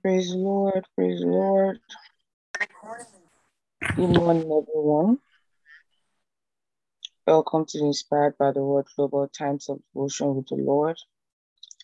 [0.00, 1.80] Praise the Lord, praise the Lord.
[3.96, 5.18] Good morning, everyone.
[7.26, 10.96] Welcome to Inspired by the Word Global Times of Devotion with the Lord.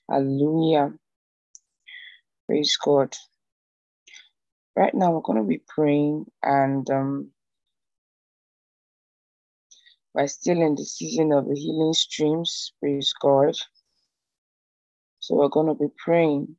[0.08, 0.92] Hallelujah.
[2.46, 3.16] Praise God.
[4.76, 7.30] Right now, we're going to be praying, and um,
[10.14, 12.72] we're still in the season of the healing streams.
[12.78, 13.56] Praise God.
[15.18, 16.54] So, we're going to be praying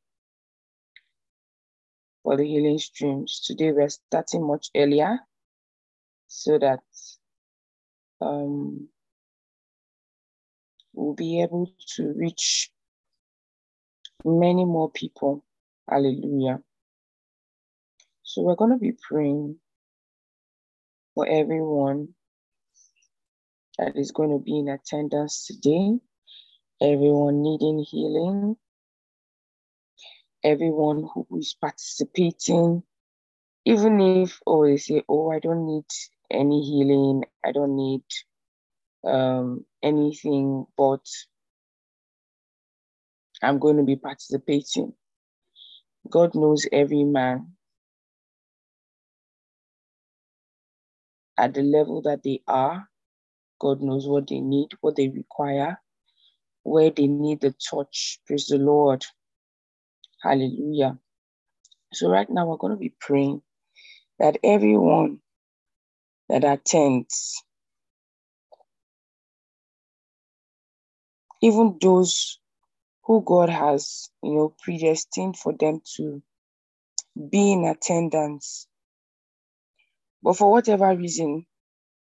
[2.26, 3.38] for the healing streams.
[3.38, 5.20] Today, we're starting much earlier
[6.26, 6.80] so that
[8.20, 8.88] um,
[10.92, 12.72] we'll be able to reach
[14.24, 15.44] many more people.
[15.88, 16.58] Hallelujah.
[18.24, 19.60] So we're going to be praying
[21.14, 22.08] for everyone
[23.78, 25.92] that is going to be in attendance today,
[26.82, 28.56] everyone needing healing,
[30.46, 32.84] everyone who is participating,
[33.64, 35.84] even if, oh, they say, oh, I don't need
[36.30, 38.04] any healing, I don't need
[39.04, 41.04] um, anything, but
[43.42, 44.92] I'm going to be participating.
[46.08, 47.52] God knows every man
[51.38, 52.88] at the level that they are.
[53.60, 55.80] God knows what they need, what they require,
[56.62, 58.20] where they need the touch.
[58.26, 59.04] Praise the Lord.
[60.26, 60.98] Hallelujah.
[61.94, 63.42] So, right now, we're going to be praying
[64.20, 65.20] that everyone
[66.30, 67.42] that attends,
[71.42, 72.40] even those
[73.04, 76.22] who God has, you know, predestined for them to
[77.30, 78.68] be in attendance,
[80.22, 81.46] but for whatever reason,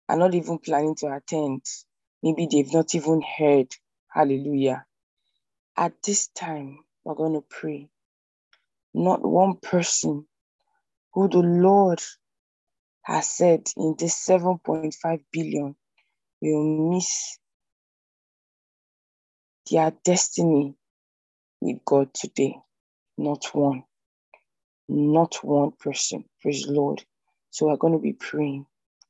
[0.09, 1.61] are not even planning to attend.
[2.23, 3.67] Maybe they've not even heard.
[4.13, 4.85] Hallelujah.
[5.77, 7.90] At this time, we're going to pray.
[8.93, 10.27] Not one person
[11.13, 12.01] who the Lord
[13.03, 15.75] has said in this 7.5 billion
[16.41, 17.37] will miss
[19.69, 20.75] their destiny
[21.61, 22.55] with God today.
[23.17, 23.83] Not one.
[24.89, 26.25] Not one person.
[26.41, 27.03] Praise the Lord.
[27.49, 28.65] So we're going to be praying.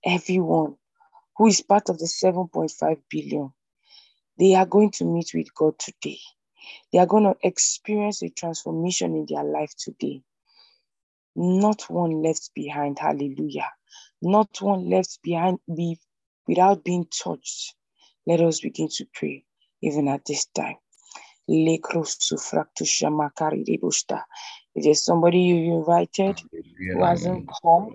[0.06, 0.75] Everyone
[1.38, 3.51] who is part of the 7.5 billion,
[4.38, 6.19] they are going to meet with God today.
[6.94, 10.22] They are going to experience a transformation in their life today.
[11.35, 12.99] Not one left behind.
[12.99, 13.69] Hallelujah.
[14.22, 16.00] Not one left behind be,
[16.47, 17.75] without being touched.
[18.27, 19.45] Let us begin to pray
[19.81, 20.77] even at this time.
[24.75, 26.39] If there's somebody you invited
[26.93, 27.93] who hasn't come,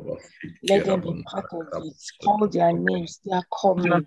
[0.68, 1.94] let them be part of it.
[2.22, 4.06] Call their names, they are coming.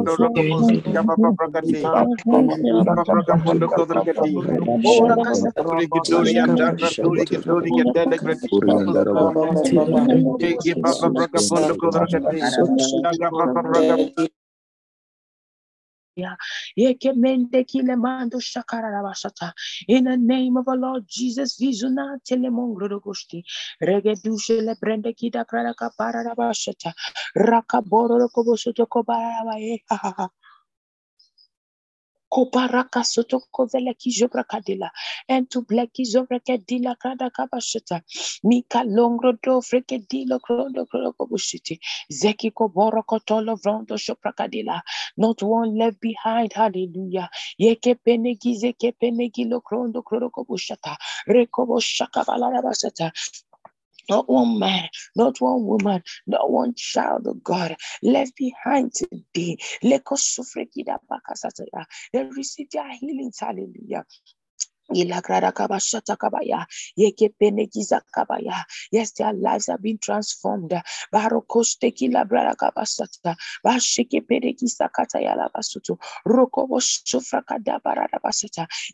[0.01, 1.91] Marondo Rokobos Yababa Prakati
[2.67, 4.45] Yababa Prakapondo Kodrakati
[6.09, 8.49] Dorian Dara Dori Dori Delegrati
[10.39, 12.49] Take Papa Prakapondo Kodrakati
[13.21, 14.29] Yababa Prakati
[16.17, 16.27] in
[20.05, 23.43] the name of our Lord Jesus, Vizuna Telemongrodogosti,
[23.81, 26.93] Regedushe le Brende Kida Kraka Parabashata,
[27.37, 29.79] Rakaboro Kobosoto Kobarabae.
[32.33, 34.89] Koparaka soto kovele kijobra kadila
[35.29, 38.01] and to black izobra kadila kada kabashata
[38.43, 40.85] mika longro do freke dilo krodo
[41.17, 41.79] kobushiti
[42.11, 44.81] zeki koboro kotolo vrondo shopra kadila
[45.17, 47.29] not one left behind hallelujah.
[47.59, 53.11] Yeke penegi zeke penegi lo krondo kobushata rekobo shaka balara basata
[54.09, 59.57] not one man, not one woman, not one child of God left behind today.
[59.83, 60.65] Let us suffer.
[62.13, 64.05] They receive their healing, Hallelujah.
[68.91, 70.73] Yes, their lives have been transformed.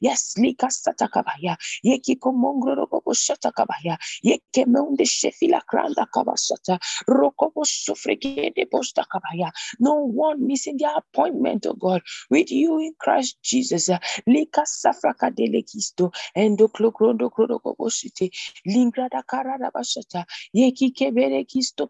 [0.01, 6.79] Yes, lika sata kabaya, yeke komongro rokobo shata kabaya, yeke meunde shefila kranda kabasata,
[7.09, 9.51] rokobo shofre kede posta kabaya.
[9.79, 13.89] No one missing their appointment, oh God, with you in Christ Jesus.
[14.27, 16.11] Lika safra kadelekis Kristo.
[16.35, 18.29] Endo klokrondo krondo koboshite
[18.67, 20.25] lingrada karada bashata.
[20.55, 21.87] Yeki kebere kisto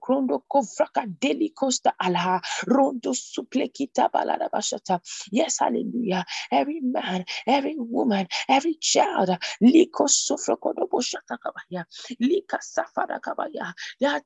[1.55, 4.99] costa alha rondo suplekita balada bashata.
[5.31, 6.25] Yes hallelujah.
[6.51, 9.29] Every man every woman every child.
[9.61, 11.85] Liko sofra kodo boshata kabaya.
[12.19, 13.73] Lika safara kabaya.
[13.99, 14.21] They are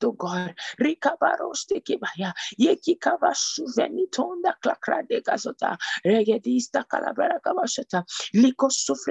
[0.00, 0.54] to oh God.
[0.78, 2.32] Rika baroste kibaya.
[2.60, 5.76] Yeki kabashu venitonda klakrade gazota.
[6.04, 8.04] Regedista kalabara kabashata.
[8.34, 9.09] Liko sofra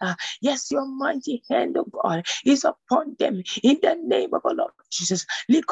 [0.00, 4.54] Ah, yes, your mighty hand, of God, is upon them in the name of our
[4.54, 5.26] Lord Jesus.
[5.48, 5.62] In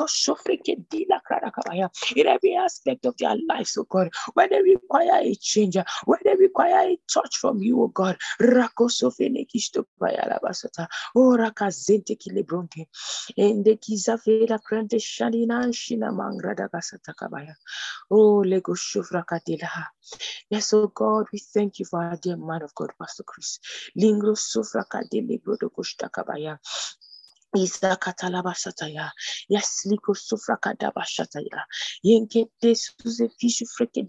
[2.27, 6.35] every aspect of their lives, oh God, when they require a change, ah, when they
[6.37, 8.17] require a touch from you, oh God.
[8.41, 8.69] Oh,
[15.73, 17.55] shina mangrada gasata kabaya.
[18.11, 18.45] Oh.
[20.51, 23.40] Yes, oh God, we thank you for our dear man of God, Pastor Chris.
[23.41, 23.61] increase.
[23.97, 26.59] Lingro sofra kadebe brodo kushta kabaya.
[27.57, 29.11] Izakatalabashataya.
[29.49, 31.65] Yes, Liko Sufrakadabashataya.
[32.05, 34.07] Yenke de Suze Fishu Freke.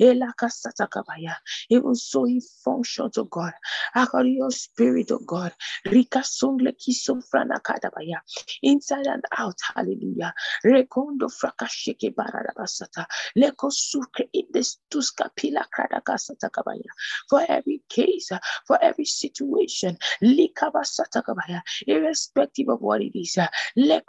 [0.00, 1.36] Elaka Satakabaya.
[1.70, 3.52] Even so he functions, oh God.
[3.94, 5.52] According your spirit, oh God.
[5.86, 8.18] Rika Sungle Kisufrana Kadabaya.
[8.62, 9.56] Inside and out.
[9.74, 10.34] Hallelujah.
[10.64, 13.06] Rekondo Frakasheke Baradabasata.
[13.36, 16.82] Leko Suke in the Stuska Pila Kradakasatakabaya.
[17.28, 18.30] For every case,
[18.66, 19.96] for every situation.
[20.22, 21.37] Likabasataka
[21.86, 23.38] irrespective of what it is.
[23.38, 24.02] Uh, there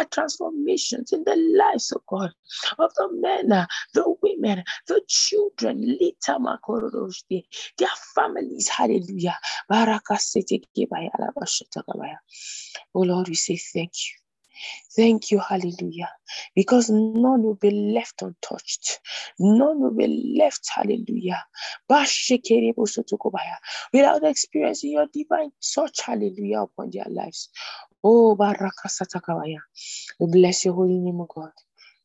[0.00, 2.30] are transformations in the lives of God,
[2.78, 5.98] of the men, uh, the women, the children,
[7.78, 8.68] their families.
[8.68, 9.38] Hallelujah.
[12.94, 14.23] Oh Lord, we say thank you.
[14.96, 16.10] Thank you, hallelujah.
[16.56, 19.00] Because none will be left untouched.
[19.38, 21.44] None will be left, hallelujah.
[23.92, 27.50] Without experiencing your divine touch, hallelujah, upon their lives.
[28.04, 29.58] Oh, Baraka Satakawaya.
[30.20, 31.52] We bless your holy name, O God.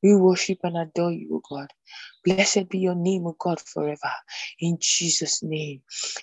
[0.03, 1.69] We worship and adore you, O God.
[2.25, 4.11] Blessed be your name, O God, forever.
[4.59, 5.81] In Jesus' name.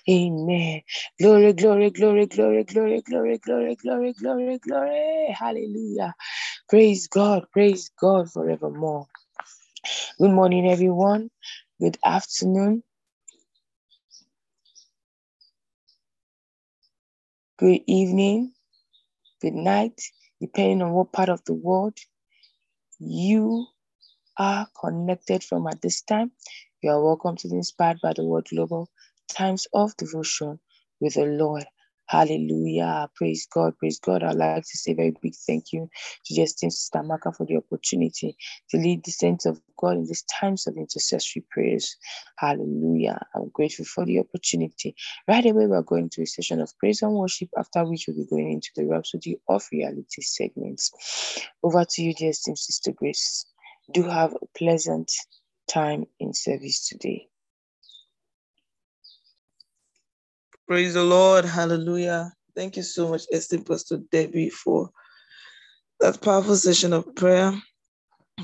[0.09, 0.81] Amen.
[1.19, 5.35] Glory, glory, glory, glory, glory, glory, glory, glory, glory, glory.
[5.37, 6.15] Hallelujah.
[6.69, 7.45] Praise God.
[7.53, 9.07] Praise God forevermore.
[10.19, 11.29] Good morning, everyone.
[11.81, 12.83] Good afternoon.
[17.59, 18.53] Good evening.
[19.41, 20.01] Good night,
[20.41, 21.97] depending on what part of the world
[22.99, 23.67] you
[24.37, 26.31] are connected from at this time.
[26.81, 28.89] You are welcome to the Inspired by the Word Global
[29.29, 30.59] Times of Devotion
[30.99, 31.65] with the Lord.
[32.07, 33.09] Hallelujah.
[33.15, 33.77] Praise God.
[33.77, 34.23] Praise God.
[34.23, 35.89] I'd like to say a very big thank you
[36.25, 38.37] to Justin Sister Maka for the opportunity
[38.69, 41.97] to lead the saints of God in these times of intercessory prayers.
[42.37, 43.19] Hallelujah.
[43.35, 44.95] I'm grateful for the opportunity.
[45.27, 48.29] Right away, we're going to a session of praise and worship, after which we'll be
[48.29, 51.43] going into the Rhapsody of Reality segments.
[51.61, 53.45] Over to you, dear Sister Grace.
[53.93, 55.11] Do have a pleasant
[55.69, 57.27] time in service today.
[60.67, 61.45] Praise the Lord.
[61.45, 62.33] Hallelujah.
[62.55, 64.89] Thank you so much, esteemed Pastor Debbie, for
[65.99, 67.53] that powerful session of prayer.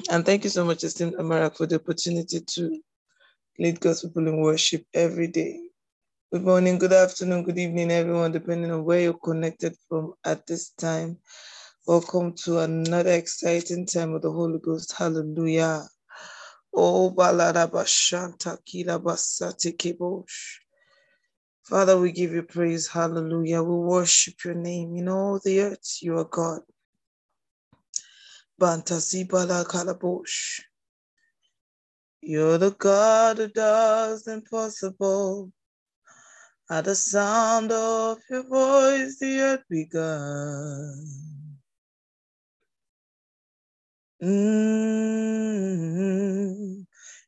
[0.10, 2.80] And thank you so much, esteemed Amara, for the opportunity to
[3.60, 5.60] lead God's people in worship every day.
[6.32, 10.70] Good morning, good afternoon, good evening, everyone, depending on where you're connected from at this
[10.72, 11.18] time.
[11.86, 14.94] Welcome to another exciting time of the Holy Ghost.
[14.98, 15.84] Hallelujah.
[16.74, 17.14] Oh.
[21.64, 22.88] Father, we give you praise.
[22.88, 23.62] Hallelujah.
[23.64, 24.96] We worship your name.
[24.96, 26.62] In all the earth, you are God.
[28.62, 30.62] Bantazibala Kalabosh.
[32.22, 35.52] You're the God who does the impossible.
[36.70, 41.33] At the sound of your voice, the earth began.
[44.24, 45.76] Mm,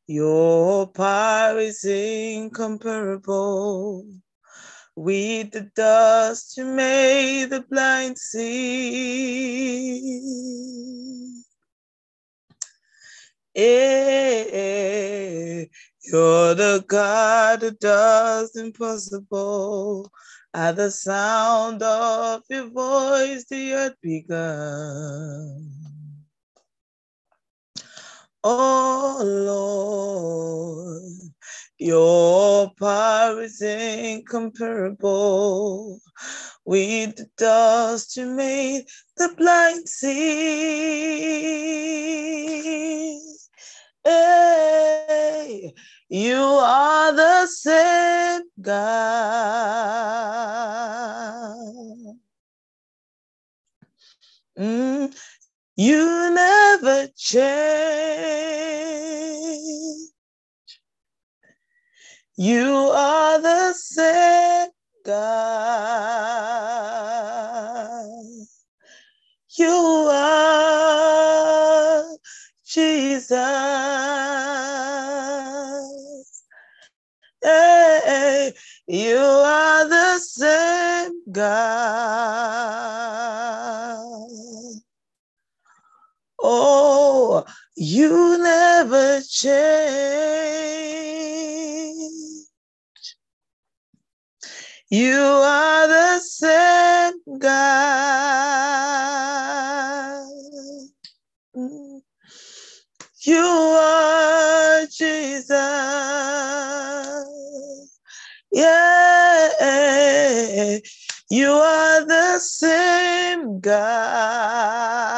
[0.06, 4.06] your power is incomparable.
[4.94, 8.62] With the dust you made the blind see.
[13.54, 14.46] Eh,
[16.02, 20.10] you're the God who does impossible.
[20.54, 25.85] At the sound of your voice, the earth began.
[28.48, 31.02] Oh Lord,
[31.78, 36.00] your power is incomparable.
[36.64, 38.86] With the dust you made
[39.16, 40.16] the blind see.
[44.04, 45.74] Hey,
[46.08, 48.76] you are the same God.
[54.58, 55.14] Mm,
[55.76, 57.46] you never change.
[62.36, 64.70] You are the same
[65.04, 65.46] God.
[69.58, 72.06] You are
[72.66, 73.32] Jesus.
[77.42, 78.52] Hey,
[78.88, 81.56] you are the same God.
[86.48, 89.56] Oh, you never change.
[94.88, 97.82] You are the same God.
[103.24, 105.50] You are Jesus.
[108.52, 109.50] Yeah,
[111.28, 115.15] you are the same God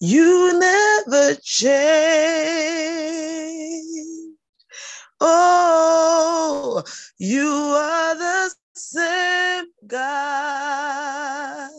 [0.00, 1.62] you never change.
[5.20, 6.82] Oh,
[7.18, 11.70] you are the same God.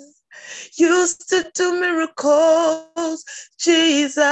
[0.77, 3.23] You still do miracles,
[3.59, 4.23] Jesus.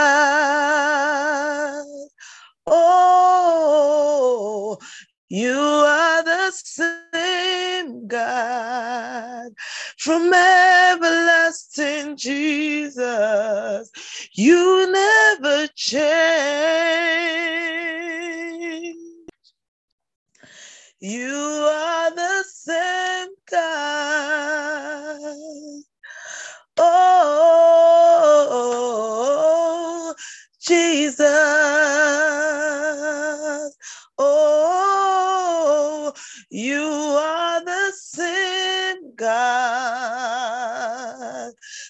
[2.65, 4.77] Oh,
[5.31, 9.53] you are the same God
[9.97, 13.89] from everlasting Jesus.
[14.33, 16.11] You never change.
[20.99, 25.21] You are the same God.
[26.77, 28.03] Oh,
[30.59, 31.25] Jesus.
[34.17, 34.70] Oh,
[36.51, 39.63] you are the same God,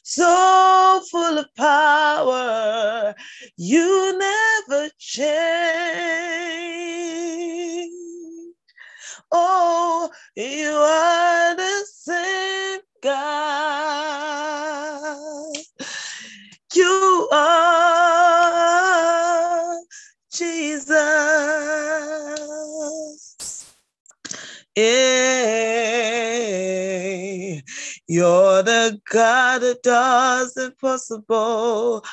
[0.03, 3.15] so full of power,
[3.57, 5.41] you never change.
[9.31, 13.97] Oh, you are the same God.
[16.75, 17.81] You are
[20.31, 20.91] Jesus.
[24.75, 25.81] Yeah.
[28.07, 32.03] You're the God that does the impossible.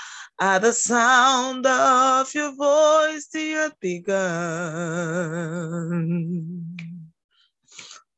[0.40, 4.38] At the sound of your voice, the earth begun.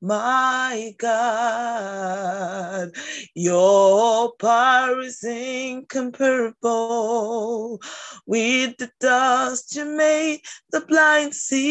[0.02, 2.92] My God,
[3.34, 7.82] your power is incomparable.
[8.24, 10.40] With the dust you made
[10.72, 11.66] the blind see.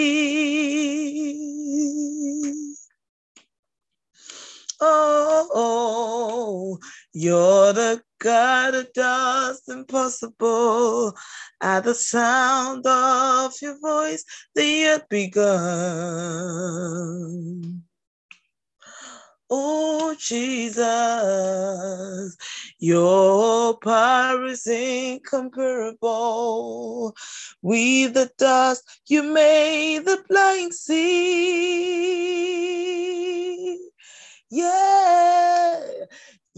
[4.79, 6.77] Oh, oh,
[7.12, 11.17] you're the God that does the impossible.
[11.62, 15.50] At the sound of your voice, the earth begun.
[19.49, 20.85] Oh, Jesus,
[22.79, 27.15] your power is incomparable.
[27.61, 30.99] With the dust, you made the blind see.
[34.51, 35.81] Yeah,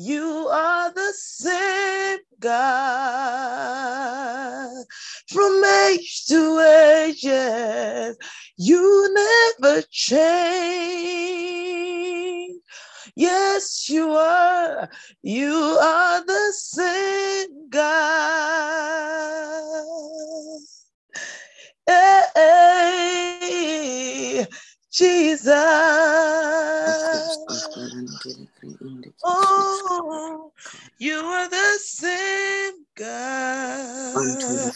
[0.04, 4.84] you are the same God
[5.28, 6.60] from age to
[7.06, 8.18] ages.
[8.58, 10.42] You never change.
[13.16, 14.90] Yes, you are.
[15.22, 19.02] You are the same God.
[21.86, 24.48] Hey, hey,
[24.92, 25.54] Jesus.
[29.24, 30.52] Oh,
[30.98, 34.74] you are the same God.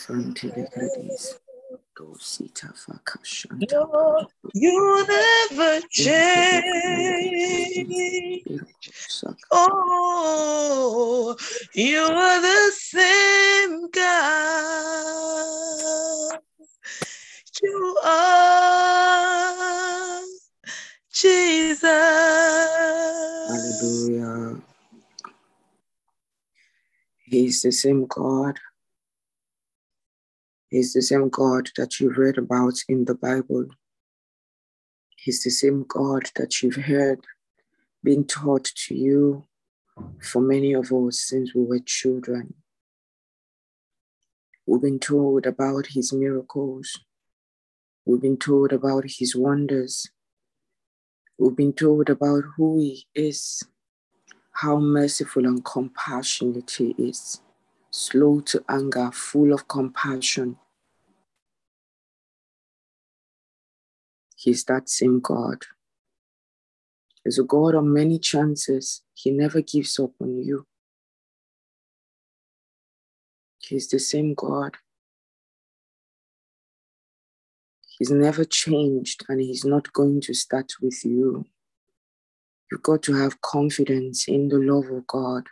[4.53, 6.61] You never change.
[9.51, 11.35] Oh,
[11.73, 14.05] you are the same God.
[17.65, 20.21] You are
[21.11, 21.81] Jesus.
[23.49, 24.61] Hallelujah.
[27.23, 28.59] He's the same God.
[30.69, 33.65] He's the same God that you've read about in the Bible.
[35.17, 37.25] He's the same God that you've heard
[38.03, 39.43] being taught to you
[40.21, 42.53] for many of us since we were children.
[44.67, 46.99] We've been told about his miracles.
[48.05, 50.07] We've been told about his wonders.
[51.39, 53.63] We've been told about who he is,
[54.51, 57.41] how merciful and compassionate he is,
[57.89, 60.57] slow to anger, full of compassion.
[64.35, 65.63] He's that same God.
[67.23, 69.01] He's a God of many chances.
[69.15, 70.67] He never gives up on you.
[73.57, 74.77] He's the same God.
[77.97, 81.45] He's never changed and he's not going to start with you.
[82.69, 85.47] You've got to have confidence in the love of God,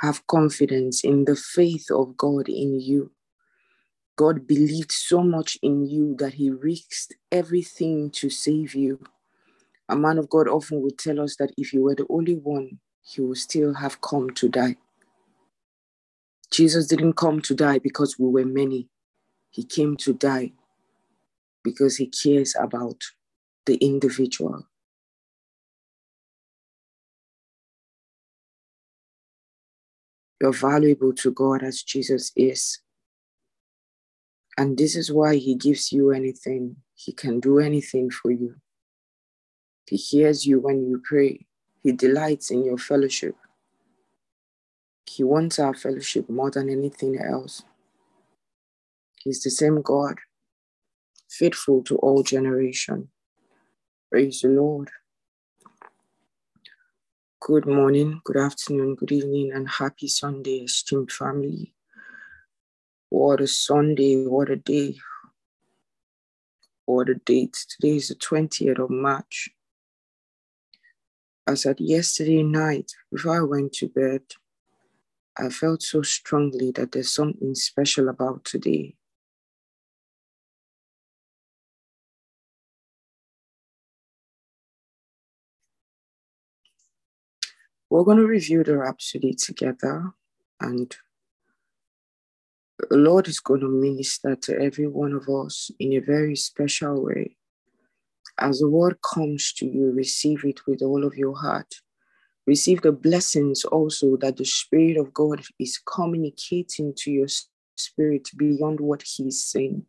[0.00, 3.12] have confidence in the faith of God in you.
[4.16, 9.02] God believed so much in you that he risked everything to save you.
[9.88, 12.80] A man of God often would tell us that if you were the only one,
[13.02, 14.76] he would still have come to die.
[16.50, 18.88] Jesus didn't come to die because we were many.
[19.50, 20.52] He came to die
[21.66, 23.02] because he cares about
[23.66, 24.68] the individual.
[30.40, 32.78] You're valuable to God as Jesus is.
[34.56, 36.76] And this is why He gives you anything.
[36.94, 38.54] He can do anything for you.
[39.88, 41.46] He hears you when you pray.
[41.82, 43.34] He delights in your fellowship.
[45.06, 47.62] He wants our fellowship more than anything else.
[49.22, 50.18] He's the same God,
[51.28, 53.08] faithful to all generation.
[54.10, 54.90] Praise the Lord.
[57.40, 61.74] Good morning, good afternoon, good evening, and happy Sunday, esteemed family.
[63.10, 64.96] What a Sunday, what a day,
[66.86, 67.56] what a date.
[67.68, 69.50] Today is the 20th of March.
[71.46, 74.22] As at yesterday night, before I went to bed,
[75.38, 78.96] I felt so strongly that there's something special about today.
[87.88, 90.10] We're going to review the Rhapsody together,
[90.60, 90.94] and
[92.90, 97.04] the Lord is going to minister to every one of us in a very special
[97.04, 97.36] way.
[98.38, 101.76] As the word comes to you, receive it with all of your heart.
[102.46, 107.28] Receive the blessings also that the Spirit of God is communicating to your
[107.76, 109.86] spirit beyond what He's saying.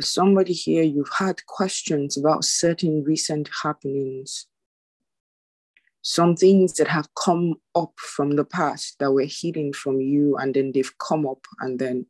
[0.00, 4.46] Somebody here, you've had questions about certain recent happenings,
[6.08, 10.54] some things that have come up from the past that were hidden from you, and
[10.54, 12.06] then they've come up, and then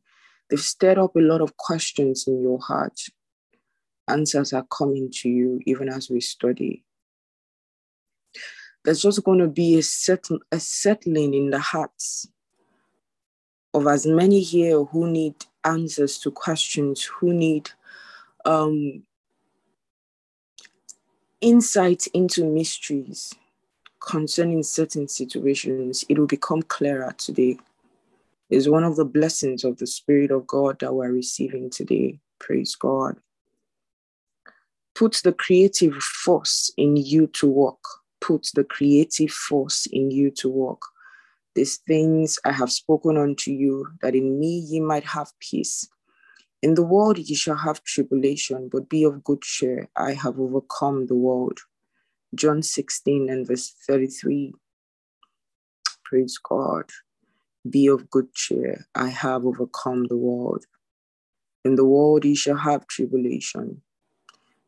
[0.49, 2.99] they've stirred up a lot of questions in your heart
[4.07, 6.83] answers are coming to you even as we study.
[8.85, 12.29] There's just going to be a, settle, a settling in the hearts
[13.73, 15.33] of as many here who need
[15.63, 17.71] answers to questions, who need
[18.45, 19.01] um,
[21.41, 23.33] insight into mysteries
[23.99, 26.03] concerning certain situations.
[26.09, 27.57] It will become clearer today.
[28.49, 32.19] Is one of the blessings of the Spirit of God that we're receiving today.
[32.39, 33.17] Praise God
[34.97, 37.83] put the creative force in you to work.
[38.19, 40.81] Put the creative force in you to work.
[41.53, 45.87] These things I have spoken unto you, that in me ye might have peace.
[46.63, 49.87] In the world ye shall have tribulation, but be of good cheer.
[49.95, 51.59] I have overcome the world.
[52.35, 54.53] John 16 and verse 33.
[56.03, 56.89] Praise God.
[57.69, 58.85] Be of good cheer.
[58.95, 60.65] I have overcome the world.
[61.63, 63.81] In the world ye shall have tribulation,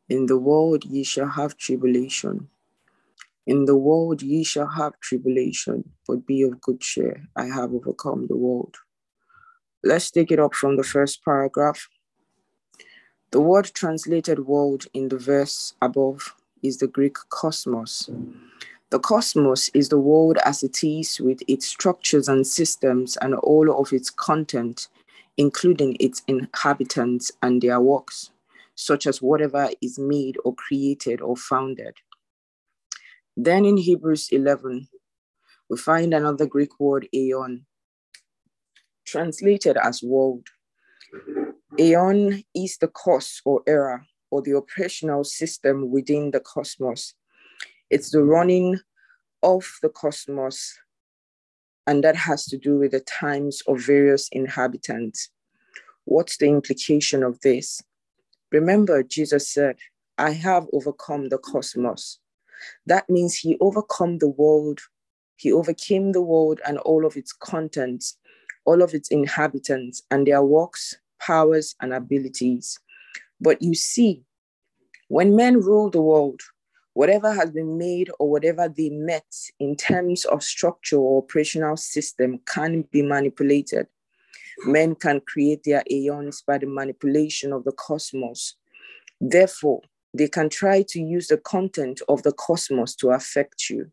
[0.10, 2.50] in the world ye shall have tribulation.
[3.46, 7.28] In the world ye shall have tribulation, but be of good cheer.
[7.36, 8.76] I have overcome the world.
[9.84, 11.88] Let's take it up from the first paragraph.
[13.32, 18.10] The word translated world in the verse above is the Greek cosmos.
[18.90, 23.80] The cosmos is the world as it is with its structures and systems and all
[23.80, 24.88] of its content,
[25.38, 28.32] including its inhabitants and their works
[28.80, 31.96] such as whatever is made or created or founded.
[33.36, 34.88] Then in Hebrews 11,
[35.70, 37.66] we find another Greek word, aeon,
[39.06, 40.48] translated as world.
[41.78, 47.14] Aeon is the cause or era or the operational system within the cosmos.
[47.90, 48.80] It's the running
[49.42, 50.78] of the cosmos,
[51.88, 55.30] and that has to do with the times of various inhabitants.
[56.06, 57.82] What's the implication of this?
[58.52, 59.78] Remember, Jesus said,
[60.18, 62.20] I have overcome the cosmos.
[62.86, 64.82] That means he overcome the world.
[65.38, 68.18] He overcame the world and all of its contents,
[68.66, 72.80] all of its inhabitants and their works, powers, and abilities.
[73.42, 74.24] But you see,
[75.08, 76.42] when men rule the world,
[76.94, 79.26] whatever has been made or whatever they met
[79.60, 83.88] in terms of structure or operational system can be manipulated.
[84.66, 88.56] Men can create their aeons by the manipulation of the cosmos.
[89.22, 89.82] Therefore,
[90.14, 93.92] they can try to use the content of the cosmos to affect you.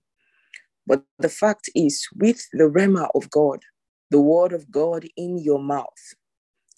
[0.87, 3.61] But the fact is, with the Rhema of God,
[4.11, 6.15] the word of God in your mouth,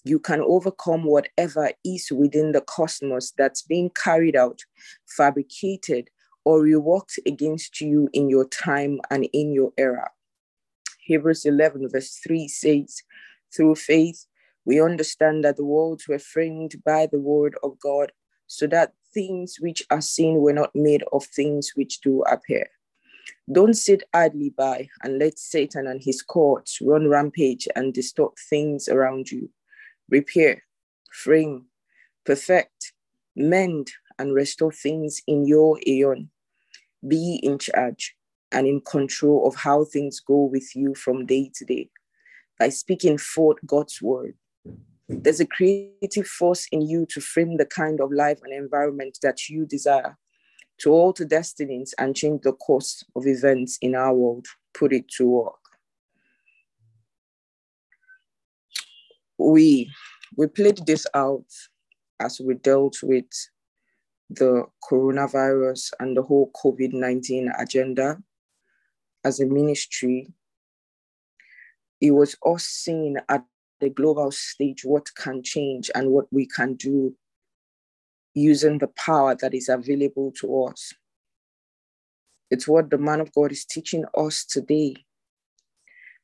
[0.03, 4.61] you can overcome whatever is within the cosmos that's being carried out,
[5.07, 6.09] fabricated,
[6.45, 10.09] or reworked against you in your time and in your era.
[11.01, 13.01] Hebrews 11, verse 3 says,
[13.55, 14.25] through faith,
[14.65, 18.11] we understand that the worlds were framed by the word of God,
[18.47, 22.67] so that things which are seen were not made of things which do appear.
[23.51, 28.87] Don't sit idly by and let Satan and his courts run rampage and distort things
[28.87, 29.49] around you.
[30.09, 30.63] Repair,
[31.11, 31.65] frame,
[32.25, 32.93] perfect,
[33.35, 36.29] mend, and restore things in your aeon.
[37.07, 38.15] Be in charge.
[38.51, 41.89] and in control of how things go with you from day to day
[42.57, 44.33] by speaking forth God's word.
[45.07, 49.49] There's a creative force in you to frame the kind of life and environment that
[49.49, 50.17] you desire,
[50.79, 54.47] to alter destinies and change the course of events in our world.
[54.73, 55.58] Put it to work.
[59.39, 59.91] We
[60.37, 61.45] we played this out
[62.19, 63.25] as we dealt with
[64.29, 68.21] the coronavirus and the whole COVID 19 agenda
[69.23, 70.27] as a ministry.
[72.01, 73.43] It was us seeing at
[73.79, 77.15] the global stage what can change and what we can do
[78.33, 80.93] using the power that is available to us.
[82.51, 84.95] It's what the man of God is teaching us today.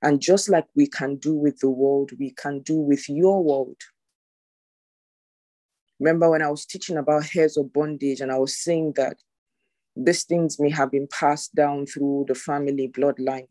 [0.02, 3.78] And just like we can do with the world, we can do with your world.
[6.00, 9.18] Remember when I was teaching about hairs of bondage, and I was saying that
[9.96, 13.48] these things may have been passed down through the family bloodline.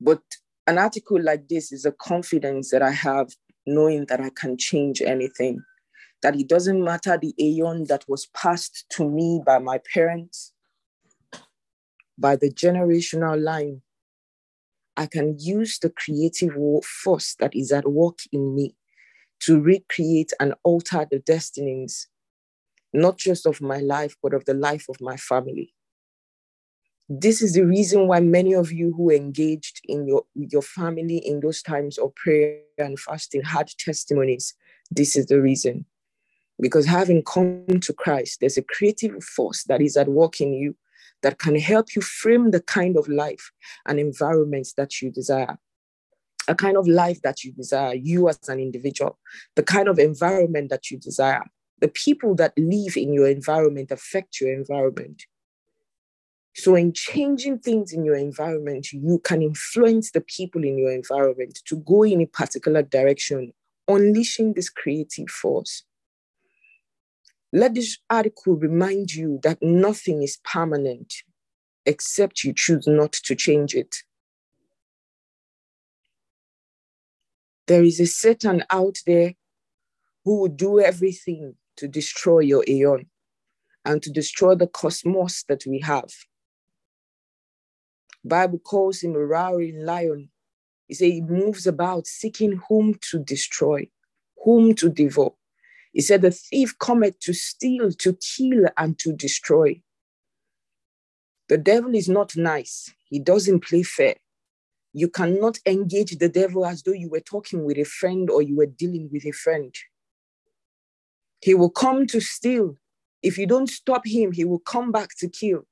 [0.00, 0.22] But
[0.66, 3.28] an article like this is a confidence that I have
[3.66, 5.62] knowing that I can change anything,
[6.22, 10.52] that it doesn't matter the aeon that was passed to me by my parents,
[12.16, 13.82] by the generational line.
[14.98, 18.74] I can use the creative force that is at work in me
[19.42, 22.08] to recreate and alter the destinies,
[22.92, 25.72] not just of my life, but of the life of my family.
[27.08, 31.38] This is the reason why many of you who engaged in your, your family in
[31.40, 34.52] those times of prayer and fasting had testimonies.
[34.90, 35.86] This is the reason.
[36.60, 40.74] Because having come to Christ, there's a creative force that is at work in you
[41.22, 43.50] that can help you frame the kind of life
[43.86, 45.58] and environment that you desire
[46.48, 49.18] a kind of life that you desire, you as an individual,
[49.54, 51.44] the kind of environment that you desire.
[51.80, 55.22] The people that live in your environment affect your environment.
[56.54, 61.60] So, in changing things in your environment, you can influence the people in your environment
[61.66, 63.52] to go in a particular direction,
[63.86, 65.84] unleashing this creative force.
[67.52, 71.14] Let this article remind you that nothing is permanent
[71.86, 73.96] except you choose not to change it.
[77.66, 79.34] There is a Satan out there
[80.24, 83.06] who will do everything to destroy your aeon
[83.84, 86.10] and to destroy the cosmos that we have.
[88.24, 90.30] Bible calls him a roaring lion.
[90.86, 93.88] He said he moves about seeking whom to destroy,
[94.44, 95.32] whom to devour.
[95.92, 99.82] He said the thief cometh to steal, to kill, and to destroy.
[101.48, 102.92] The devil is not nice.
[103.06, 104.16] He doesn't play fair.
[104.92, 108.56] You cannot engage the devil as though you were talking with a friend or you
[108.56, 109.74] were dealing with a friend.
[111.40, 112.76] He will come to steal.
[113.22, 115.66] If you don't stop him, he will come back to kill.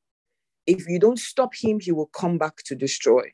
[0.66, 3.24] If you don't stop him, he will come back to destroy.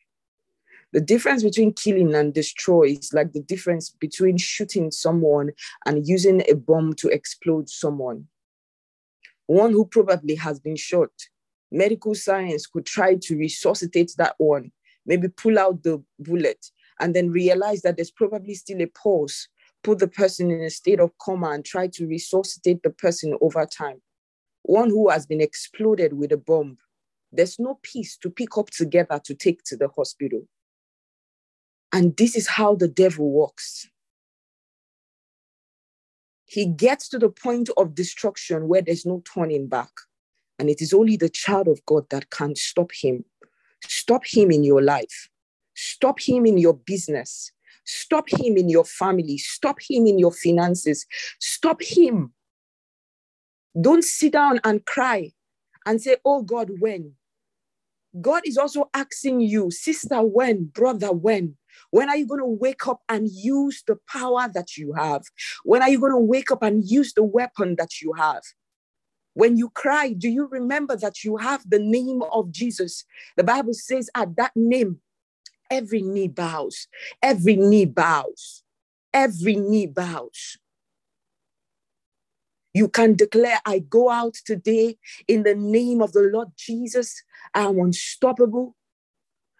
[0.92, 5.52] The difference between killing and destroy is like the difference between shooting someone
[5.87, 8.26] and using a bomb to explode someone.
[9.46, 11.11] One who probably has been shot,
[11.70, 14.72] medical science could try to resuscitate that one
[15.07, 16.66] maybe pull out the bullet
[17.00, 19.48] and then realize that there's probably still a pulse,
[19.83, 23.66] put the person in a state of coma and try to resuscitate the person over
[23.66, 24.00] time.
[24.62, 26.78] One who has been exploded with a bomb,
[27.33, 30.46] there's no piece to pick up together to take to the hospital.
[31.92, 33.88] And this is how the devil works.
[36.46, 39.90] He gets to the point of destruction where there's no turning back.
[40.59, 43.24] And it is only the child of God that can stop him
[43.88, 45.28] Stop him in your life.
[45.74, 47.52] Stop him in your business.
[47.85, 49.38] Stop him in your family.
[49.38, 51.07] Stop him in your finances.
[51.40, 52.33] Stop him.
[53.81, 55.33] Don't sit down and cry
[55.87, 57.14] and say, Oh God, when?
[58.20, 61.57] God is also asking you, sister, when, brother, when?
[61.90, 65.22] When are you going to wake up and use the power that you have?
[65.64, 68.42] When are you going to wake up and use the weapon that you have?
[69.35, 73.04] When you cry, do you remember that you have the name of Jesus?
[73.37, 75.00] The Bible says, at that name,
[75.70, 76.87] every knee bows,
[77.22, 78.62] every knee bows,
[79.14, 80.58] every knee bows.
[82.74, 84.96] You can declare, I go out today
[85.28, 87.22] in the name of the Lord Jesus.
[87.54, 88.76] I am unstoppable.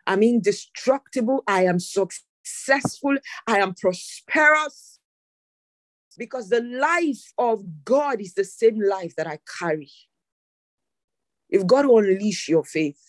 [0.07, 1.43] I'm indestructible.
[1.47, 3.17] I am successful.
[3.47, 4.99] I am prosperous
[6.19, 9.91] because the life of God is the same life that I carry.
[11.49, 13.01] If God will unleash your faith,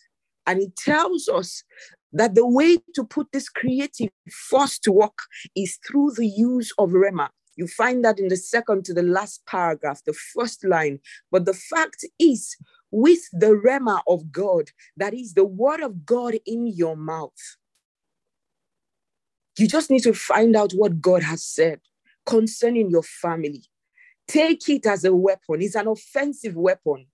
[0.45, 1.63] and He tells us
[2.11, 5.17] that the way to put this creative force to work
[5.55, 7.29] is through the use of Rhema.
[7.55, 10.99] You find that in the second to the last paragraph, the first line.
[11.31, 12.55] But the fact is,
[12.93, 17.33] with the Rhema of God, that is the word of God in your mouth.
[19.57, 21.81] You just need to find out what God has said
[22.23, 23.63] concerning your family.
[24.27, 25.61] Take it as a weapon.
[25.61, 27.07] It's an offensive weapon.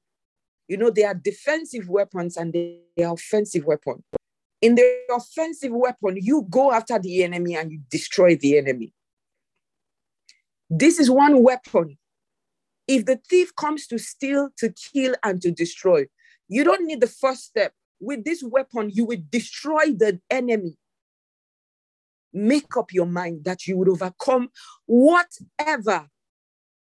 [0.68, 4.04] You know, they are defensive weapons and they are offensive weapons.
[4.62, 8.94] In the offensive weapon, you go after the enemy and you destroy the enemy.
[10.70, 11.98] This is one weapon.
[12.90, 16.08] If the thief comes to steal, to kill, and to destroy,
[16.48, 17.72] you don't need the first step.
[18.00, 20.76] With this weapon, you will destroy the enemy.
[22.34, 24.50] Make up your mind that you would overcome
[24.88, 26.08] whatever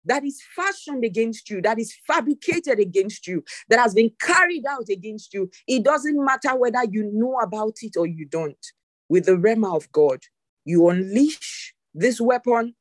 [0.05, 4.89] that is fashioned against you, that is fabricated against you, that has been carried out
[4.89, 5.49] against you.
[5.67, 8.67] It doesn't matter whether you know about it or you don't.
[9.09, 10.19] With the Rhema of God,
[10.63, 12.75] you unleash this weapon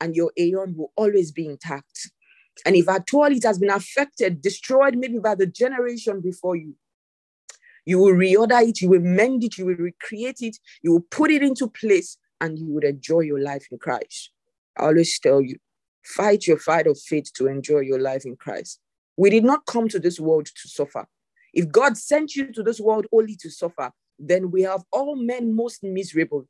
[0.00, 2.10] and your aeon will always be intact.
[2.64, 6.74] And if at all it has been affected, destroyed maybe by the generation before you,
[7.84, 11.30] you will reorder it, you will mend it, you will recreate it, you will put
[11.30, 14.32] it into place, and you would enjoy your life in Christ.
[14.76, 15.56] I always tell you,
[16.04, 18.80] fight your fight of faith to enjoy your life in Christ.
[19.16, 21.06] We did not come to this world to suffer.
[21.54, 25.54] If God sent you to this world only to suffer, then we have all men
[25.54, 26.46] most miserable.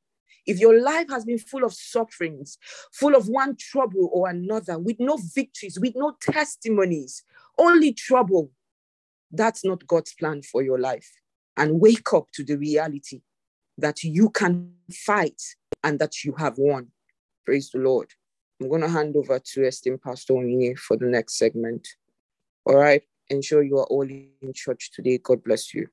[0.46, 2.58] If your life has been full of sufferings,
[2.92, 7.22] full of one trouble or another, with no victories, with no testimonies,
[7.58, 8.50] only trouble,
[9.30, 11.10] that's not God's plan for your life.
[11.56, 13.22] And wake up to the reality
[13.78, 15.40] that you can fight
[15.82, 16.88] and that you have won.
[17.44, 18.10] Praise the Lord.
[18.60, 21.86] I'm going to hand over to esteemed Pastor Onyinye for the next segment.
[22.64, 23.02] All right.
[23.28, 25.18] Ensure you are all in church today.
[25.18, 25.88] God bless you.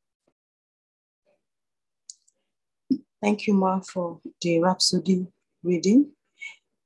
[3.24, 5.26] Thank you, Ma, for the Rhapsody
[5.64, 6.12] reading.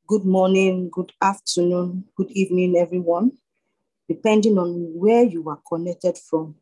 [0.08, 3.32] Good morning, good afternoon, good evening, everyone,
[4.08, 6.54] depending on where you are connected from.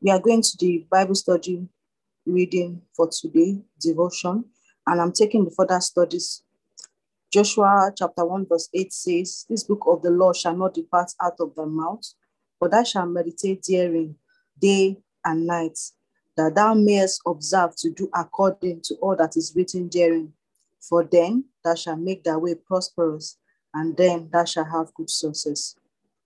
[0.00, 1.68] We are going to the Bible study
[2.24, 4.46] reading for today, devotion,
[4.86, 6.42] and I'm taking the further studies.
[7.30, 11.34] Joshua chapter 1, verse 8 says, This book of the law shall not depart out
[11.40, 12.06] of thy mouth,
[12.58, 14.16] but thou shalt meditate therein
[14.58, 15.78] day and night,
[16.36, 20.32] that thou mayest observe to do according to all that is written therein.
[20.80, 23.36] For then thou shalt make thy way prosperous,
[23.74, 25.76] and then thou shalt have good success.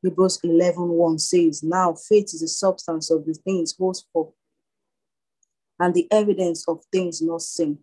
[0.02, 4.32] Hebrews 11 1 says, Now faith is the substance of the things hoped for,
[5.80, 7.78] and the evidence of things not seen.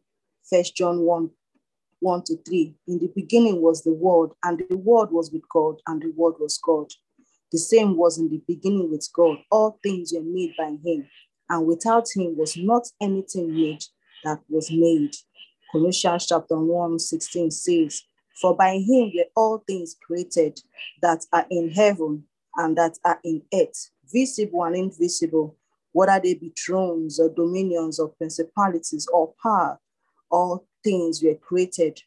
[0.50, 1.30] First John 1
[2.00, 2.76] 1 to 3.
[2.88, 6.36] In the beginning was the Word, and the Word was with God, and the Word
[6.40, 6.92] was God.
[7.52, 9.38] The same was in the beginning with God.
[9.52, 11.08] All things were made by him,
[11.52, 13.84] and without him was not anything made
[14.24, 15.14] that was made.
[15.70, 18.04] Colossians chapter 1, 16 says,
[18.40, 20.62] For by him were all things created
[21.02, 22.24] that are in heaven
[22.56, 25.58] and that are in earth, visible and invisible,
[25.92, 29.78] whether they be thrones or dominions or principalities or power,
[30.30, 32.02] all things were created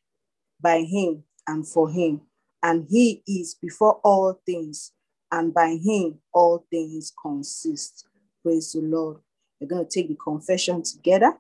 [0.59, 2.23] by him and for him.
[2.63, 4.93] And he is before all things,
[5.31, 8.07] and by him all things consist.
[8.43, 9.19] Praise the Lord.
[9.61, 11.38] We're going to take the confession together.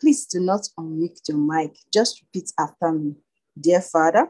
[0.00, 1.76] Please do not unmute your mic.
[1.92, 3.14] Just repeat after me.
[3.58, 4.28] Dear Father,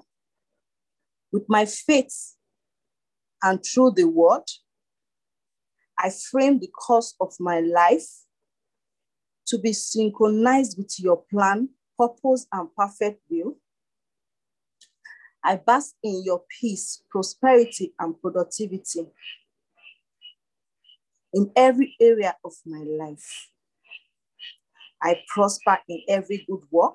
[1.32, 2.36] with my faith
[3.42, 4.44] and through the word,
[5.98, 8.06] I frame the course of my life
[9.46, 13.58] to be synchronized with your plan, purpose, and perfect will.
[15.42, 19.06] I bask in your peace, prosperity, and productivity
[21.32, 23.50] in every area of my life.
[25.02, 26.94] I prosper in every good work.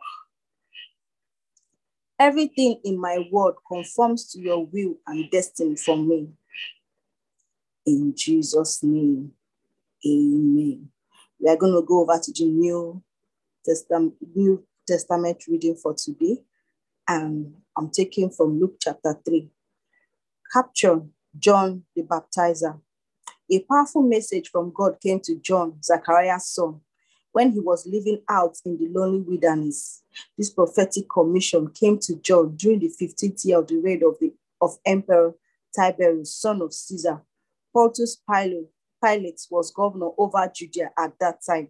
[2.19, 6.29] Everything in my world conforms to your will and destiny for me.
[7.85, 9.31] In Jesus' name,
[10.05, 10.89] amen.
[11.39, 13.01] We are going to go over to the New
[13.65, 16.43] Testament, New Testament reading for today.
[17.07, 19.49] And I'm taking from Luke chapter 3.
[20.53, 21.01] Capture
[21.37, 22.79] John the Baptizer.
[23.53, 26.79] A powerful message from God came to John, Zachariah's son,
[27.33, 30.03] when he was living out in the lonely wilderness.
[30.37, 34.33] This prophetic commission came to John during the 15th year of the reign of, the,
[34.61, 35.35] of Emperor
[35.75, 37.21] Tiberius, son of Caesar.
[37.73, 38.69] Pontius Pilate,
[39.03, 41.67] Pilate was governor over Judea at that time.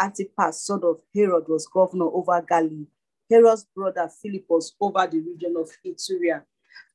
[0.00, 2.86] Antipas, son of Herod, was governor over Galilee.
[3.28, 6.42] Herod's brother Philip was over the region of Iturea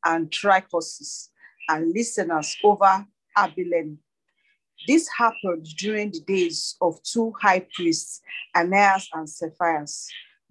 [0.06, 1.28] and Trachonitis,
[1.68, 3.06] and Lysanias over
[3.36, 3.98] Abilene.
[4.88, 8.22] This happened during the days of two high priests,
[8.56, 9.86] Ananias and Sapphira.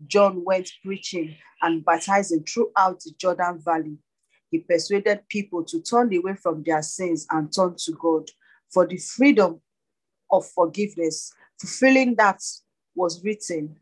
[0.06, 3.98] John went preaching and baptizing throughout the Jordan Valley.
[4.50, 8.28] He persuaded people to turn away from their sins and turn to God
[8.70, 9.60] for the freedom
[10.30, 12.40] of forgiveness, fulfilling that
[12.94, 13.76] was written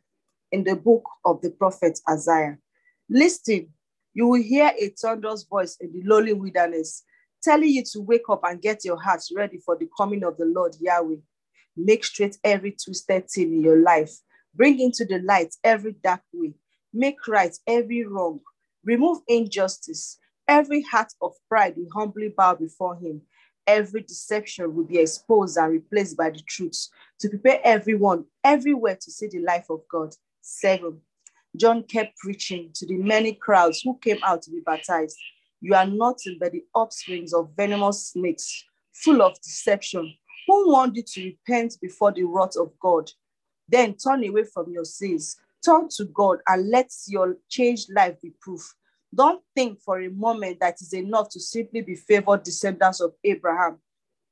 [0.53, 2.59] in the book of the prophet Isaiah.
[3.09, 3.69] Listen,
[4.15, 7.05] you will hear a thunderous voice in the lonely wilderness,
[7.43, 10.45] telling you to wake up and get your hearts ready for the coming of the
[10.45, 11.17] Lord Yahweh.
[11.77, 14.13] Make straight every twisted thing in your life.
[14.55, 16.55] Bring into the light every dark way.
[16.93, 18.41] Make right every wrong.
[18.85, 20.19] Remove injustice.
[20.49, 23.23] Every heart of pride will humbly bow before him.
[23.67, 26.89] Every deception will be exposed and replaced by the truth
[27.21, 30.13] to prepare everyone everywhere to see the life of God.
[30.41, 31.01] Seven,
[31.57, 35.17] John kept preaching to the many crowds who came out to be baptized.
[35.61, 40.15] You are nothing but the offsprings of venomous snakes, full of deception.
[40.47, 43.11] Who warned you to repent before the wrath of God?
[43.69, 48.31] Then turn away from your sins, turn to God, and let your changed life be
[48.41, 48.75] proof.
[49.15, 53.79] Don't think for a moment that is enough to simply be favored descendants of Abraham.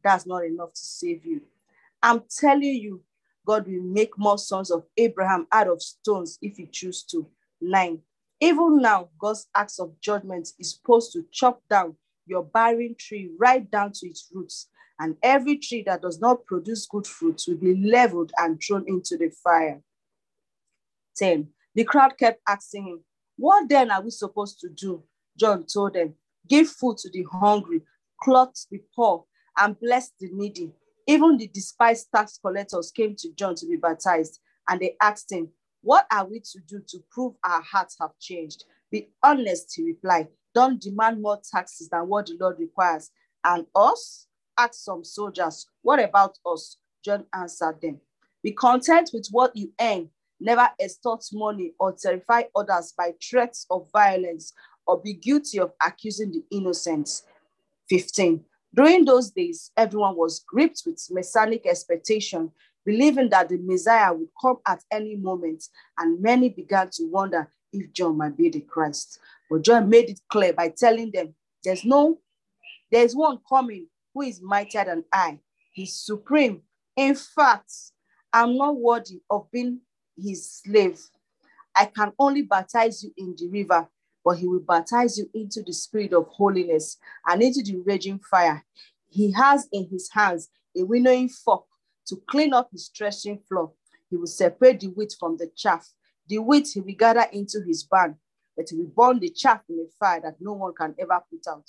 [0.03, 1.43] That's not enough to save you.
[2.03, 3.03] I'm telling you,
[3.45, 7.27] God will make more sons of Abraham out of stones if he chooses to.
[7.61, 8.01] Nine.
[8.41, 13.69] Even now, God's acts of judgment is supposed to chop down your barren tree right
[13.69, 14.69] down to its roots.
[15.01, 19.17] And every tree that does not produce good fruits will be leveled and thrown into
[19.17, 19.81] the fire.
[21.17, 21.49] 10.
[21.75, 23.05] The crowd kept asking him,
[23.37, 25.03] What then are we supposed to do?
[25.37, 26.15] John told them,
[26.49, 27.83] Give food to the hungry,
[28.23, 29.25] clothe the poor,
[29.57, 30.73] and bless the needy.
[31.07, 35.49] Even the despised tax collectors came to John to be baptized, and they asked him,
[35.83, 38.65] What are we to do to prove our hearts have changed?
[38.91, 40.29] Be honest, he replied.
[40.55, 43.11] Don't demand more taxes than what the Lord requires.
[43.45, 44.27] And us?
[44.59, 45.67] Asked some soldiers.
[45.83, 46.79] What about us?
[47.05, 48.01] John answered them.
[48.43, 50.11] Be content with what you earn.
[50.41, 54.53] Never extort money or terrify others by threats of violence
[54.87, 57.23] or be guilty of accusing the innocent.
[57.89, 58.45] 15.
[58.75, 62.51] During those days, everyone was gripped with messianic expectation,
[62.89, 65.63] believing that the Messiah would come at any moment,
[65.99, 69.19] and many began to wonder if John might be the Christ.
[69.51, 72.19] But John made it clear by telling them, There's no,
[72.91, 75.39] there's one coming who is mightier than I.
[75.71, 76.63] He's supreme.
[76.97, 77.71] In fact,
[78.33, 79.81] I'm not worthy of being
[80.17, 80.99] his slave.
[81.77, 83.87] I can only baptize you in the river,
[84.25, 88.65] but he will baptize you into the spirit of holiness and into the raging fire.
[89.11, 91.65] He has in his hands a winnowing fork
[92.09, 93.73] to clean up his threshing floor.
[94.11, 95.87] He will separate the wheat from the chaff.
[96.29, 98.17] The wheat he will gather into his barn,
[98.57, 101.47] but he will burn the chaff in a fire that no one can ever put
[101.51, 101.69] out.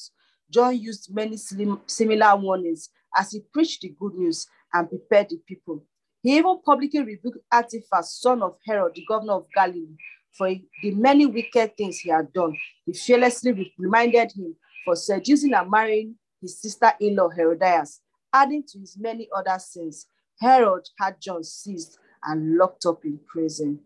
[0.50, 5.84] John used many similar warnings as he preached the good news and prepared the people.
[6.22, 9.96] He even publicly rebuked Antipas, son of Herod, the governor of Galilee,
[10.38, 12.56] for the many wicked things he had done.
[12.86, 18.02] He fearlessly reminded him for seducing and marrying his sister-in-law Herodias,
[18.34, 20.08] adding to his many other sins.
[20.40, 23.80] Herod had John seized and locked up in prison.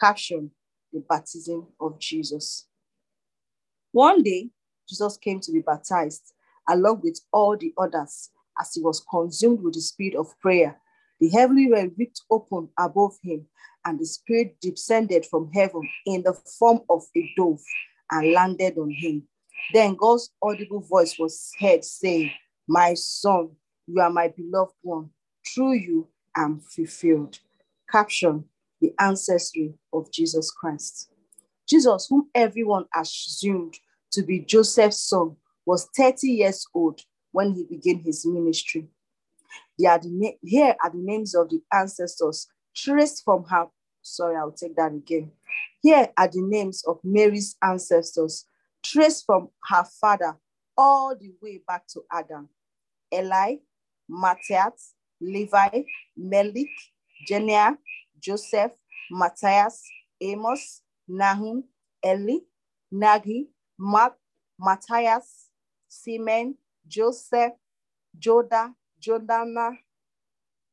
[0.00, 0.50] Caption,
[0.92, 2.66] the baptism of Jesus.
[3.92, 4.50] One day,
[4.88, 6.32] Jesus came to be baptized
[6.68, 8.30] along with all the others
[8.60, 10.78] as he was consumed with the spirit of prayer.
[11.20, 13.46] The heavenly realm ripped open above him,
[13.84, 17.60] and the Spirit descended from heaven in the form of a dove
[18.10, 19.26] and landed on him.
[19.72, 22.30] Then God's audible voice was heard saying,
[22.68, 23.50] My son,
[23.86, 25.10] you are my beloved one.
[25.54, 27.38] Through you, I'm fulfilled.
[27.90, 28.44] Caption
[28.80, 31.10] The ancestry of Jesus Christ.
[31.68, 33.78] Jesus, whom everyone assumed
[34.12, 35.36] to be Joseph's son,
[35.66, 37.00] was 30 years old
[37.32, 38.88] when he began his ministry.
[39.76, 43.66] Here are the names of the ancestors traced from her
[44.08, 45.32] Sorry, I'll take that again.
[45.82, 48.46] Here are the names of Mary's ancestors,
[48.82, 50.36] traced from her father
[50.76, 52.48] all the way back to Adam.
[53.12, 53.56] Eli,
[54.08, 56.70] Matthias, Levi, Melik,
[57.28, 57.76] Jenia,
[58.20, 58.72] Joseph,
[59.10, 59.82] Matthias,
[60.22, 61.64] Amos, Nahum,
[62.02, 62.40] Eli,
[62.92, 63.48] Nagi,
[63.78, 64.16] Mark,
[64.58, 65.48] Matthias,
[65.88, 66.54] Simon,
[66.86, 67.52] Joseph,
[68.18, 69.76] Joda, Jodana,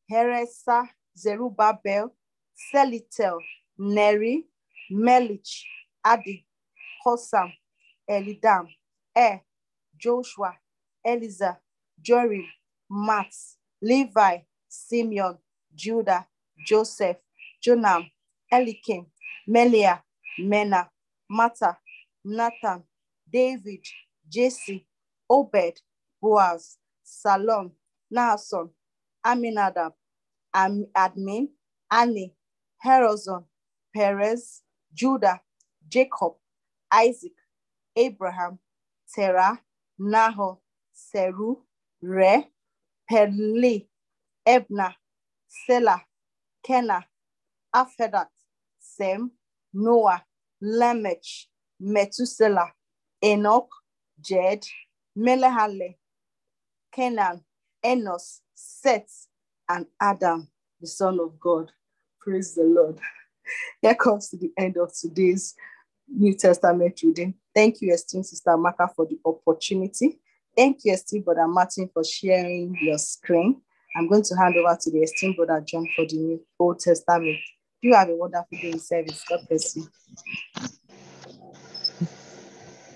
[0.10, 2.12] Heresa, Zerubbabel,
[2.56, 3.40] Shealtiel,
[3.78, 4.48] Neri,
[4.92, 5.66] Melich,
[6.04, 6.46] Adi,
[7.06, 7.52] Hosam,
[8.10, 8.68] Elidam,
[9.16, 9.42] Er,
[9.98, 10.54] Joshua,
[11.04, 11.58] Eliezer,
[12.02, 12.46] Jorim,
[12.90, 15.38] Max, Levi, Simeon,
[15.76, 16.26] Judah,
[16.66, 17.18] Joseph,
[17.64, 18.10] Jonam,
[18.52, 19.06] Eliakim,
[19.48, 20.02] Melia,
[20.40, 20.90] Mena,
[21.30, 21.78] Mata,
[22.24, 22.82] Nathan,
[23.32, 23.86] David,
[24.28, 24.88] Jesse,
[25.30, 25.80] Obed,
[26.20, 27.72] Boaz, Salom,
[28.12, 28.72] Nahshon,
[29.24, 29.94] Aminadab,
[30.56, 31.50] Admin,
[31.92, 32.34] Annie,
[32.84, 33.44] Herazon,
[33.94, 34.64] Perez,
[34.96, 35.40] Judah,
[35.88, 36.34] Jacob,
[36.92, 37.34] Isaac,
[37.96, 38.58] Abraham,
[39.14, 39.60] Terah,
[40.00, 40.58] Nahor,
[40.92, 41.58] Serug,
[42.02, 42.48] Re,
[43.10, 43.88] Perli,
[44.48, 44.94] Ebna,
[45.70, 46.02] Sela,
[46.68, 47.04] Kena,
[47.76, 48.28] Afedat,
[48.80, 49.32] Sem,
[49.74, 50.24] Noah,
[50.62, 51.48] Lamech,
[51.80, 52.72] Methuselah,
[53.24, 53.70] Enoch,
[54.22, 54.66] Jed,
[55.18, 55.96] Melehale,
[56.94, 57.44] Kenan,
[57.86, 59.28] Enos, Seth,
[59.70, 60.48] and Adam,
[60.80, 61.72] the Son of God.
[62.22, 63.00] Praise the Lord.
[63.82, 65.56] Here comes to the end of today's
[66.08, 67.36] New Testament reading.
[67.54, 70.20] Thank you, esteemed Sister Maka, for the opportunity.
[70.56, 73.62] Thank you, esteemed Brother Martin, for sharing your screen.
[73.98, 77.38] I'm going to hand over to the esteemed Brother John for the New Old Testament.
[77.82, 79.22] You have a wonderful day in service.
[79.30, 79.86] God bless you.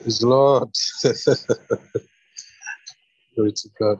[0.02, 0.70] Praise Lord.
[3.36, 4.00] Glory to God.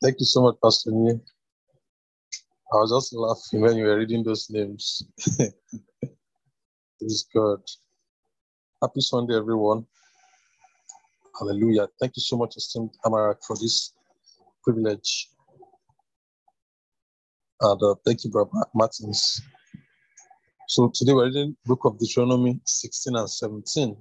[0.00, 1.20] Thank you so much, Pastor Nii.
[2.72, 5.02] I was just laughing when you were reading those names.
[6.98, 7.60] Praise God.
[8.80, 9.86] Happy Sunday, everyone.
[11.38, 11.88] Hallelujah.
[12.00, 13.94] Thank you so much, esteemed Amarak, for this
[14.64, 15.28] privilege.
[17.60, 19.40] And uh, thank you, Brother Martins.
[20.68, 23.96] So today we're reading book of Deuteronomy 16 and 17,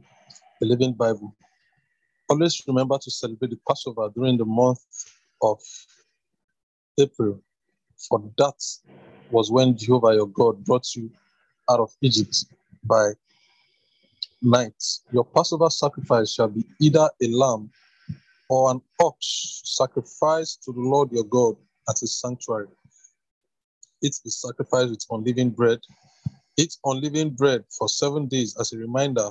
[0.60, 1.36] the Living Bible.
[2.30, 4.80] Always remember to celebrate the Passover during the month
[5.42, 5.60] of
[7.00, 7.42] April,
[8.10, 8.56] for that
[9.30, 11.10] was when Jehovah your God brought you
[11.70, 12.46] out of Egypt
[12.84, 13.12] by
[14.42, 14.82] night.
[15.12, 17.70] Your Passover sacrifice shall be either a lamb
[18.50, 21.56] or an ox sacrificed to the Lord your God
[21.90, 22.68] at his sanctuary.
[24.04, 25.80] Eat the sacrifice with unleavened bread.
[26.58, 29.30] Eat unleavened bread for seven days as a reminder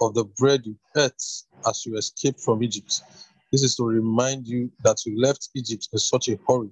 [0.00, 1.22] of the bread you ate
[1.66, 3.02] as you escaped from Egypt.
[3.50, 6.70] This is to remind you that you left Egypt in such a hurry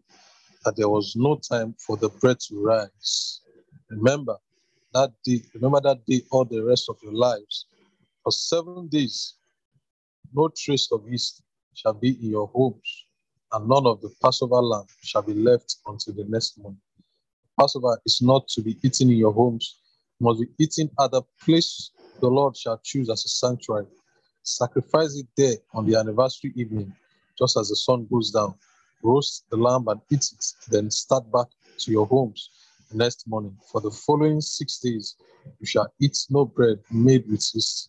[0.65, 3.41] that there was no time for the bread to rise.
[3.91, 4.37] Remember
[4.93, 7.67] that day, remember that day all the rest of your lives.
[8.31, 9.35] For seven days,
[10.33, 11.43] no trace of yeast
[11.75, 13.07] shall be in your homes,
[13.53, 16.77] and none of the Passover lamb shall be left until the next month.
[17.59, 19.79] Passover is not to be eaten in your homes,
[20.21, 23.89] it must be eaten at the place the Lord shall choose as a sanctuary.
[24.45, 26.95] Sacrifice it there on the anniversary evening,
[27.37, 28.55] just as the sun goes down.
[29.03, 32.51] Roast the lamb and eat it, then start back to your homes
[32.93, 33.57] the next morning.
[33.73, 35.17] For the following six days,
[35.59, 37.89] you shall eat no bread made with yeast.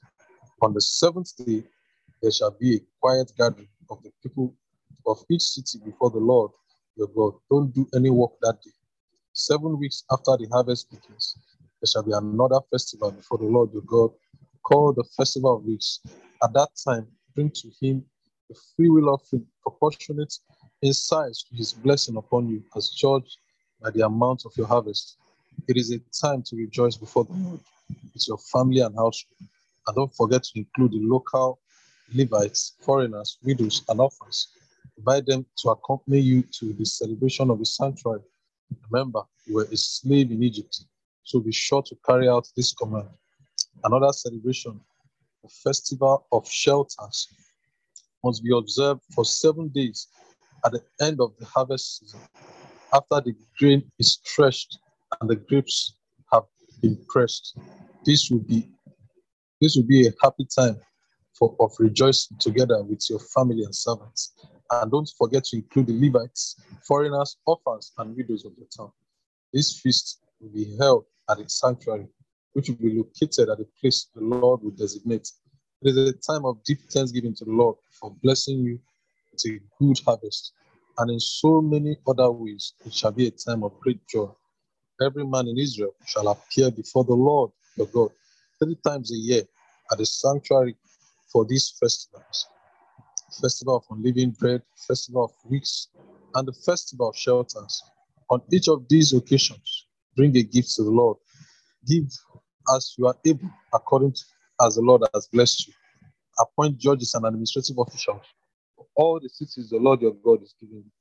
[0.61, 1.63] On the seventh day,
[2.21, 4.53] there shall be a quiet gathering of the people
[5.07, 6.51] of each city before the Lord
[6.95, 7.33] your God.
[7.49, 8.71] Don't do any work that day.
[9.33, 11.35] Seven weeks after the harvest begins,
[11.81, 14.11] there shall be another festival before the Lord your God,
[14.61, 15.99] called the Festival of Weeks.
[16.43, 18.05] At that time, bring to him
[18.51, 20.37] a free will offering proportionate
[20.83, 23.37] in size to his blessing upon you, as judged
[23.81, 25.17] by the amount of your harvest.
[25.67, 27.59] It is a time to rejoice before the Lord
[28.13, 29.49] with your family and household.
[29.87, 31.59] And don't forget to include the local
[32.13, 34.49] Levites, foreigners, widows, and orphans.
[34.97, 38.21] Invite them to accompany you to the celebration of the sanctuary.
[38.89, 40.83] Remember, you were a slave in Egypt,
[41.23, 43.07] so be sure to carry out this command.
[43.83, 44.79] Another celebration,
[45.41, 47.27] the festival of shelters,
[48.23, 50.07] must be observed for seven days
[50.65, 52.19] at the end of the harvest season,
[52.93, 54.79] after the grain is threshed
[55.19, 55.95] and the grapes
[56.31, 56.43] have
[56.81, 57.57] been pressed.
[58.05, 58.69] This will be
[59.61, 60.75] this will be a happy time
[61.37, 64.33] for of rejoicing together with your family and servants.
[64.71, 68.91] And don't forget to include the Levites, foreigners, orphans, and widows of the town.
[69.53, 72.07] This feast will be held at a sanctuary,
[72.53, 75.29] which will be located at a place the Lord will designate.
[75.83, 78.79] It is a time of deep thanksgiving to the Lord for blessing you
[79.31, 80.53] with a good harvest.
[80.97, 84.29] And in so many other ways, it shall be a time of great joy.
[85.01, 88.11] Every man in Israel shall appear before the Lord your God
[88.61, 89.43] three times a year
[89.91, 90.75] at the sanctuary
[91.31, 92.47] for these festivals
[93.41, 95.87] festival of unleavened bread, festival of weeks,
[96.35, 97.81] and the festival of shelters.
[98.29, 99.87] On each of these occasions,
[100.17, 101.17] bring a gift to the Lord.
[101.87, 102.03] Give
[102.75, 104.21] as you are able, according to
[104.61, 105.73] as the Lord has blessed you.
[106.39, 108.25] Appoint judges and administrative officials
[108.95, 110.91] all the cities the Lord your God is giving you.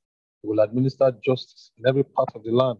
[0.43, 2.79] Will administer justice in every part of the land.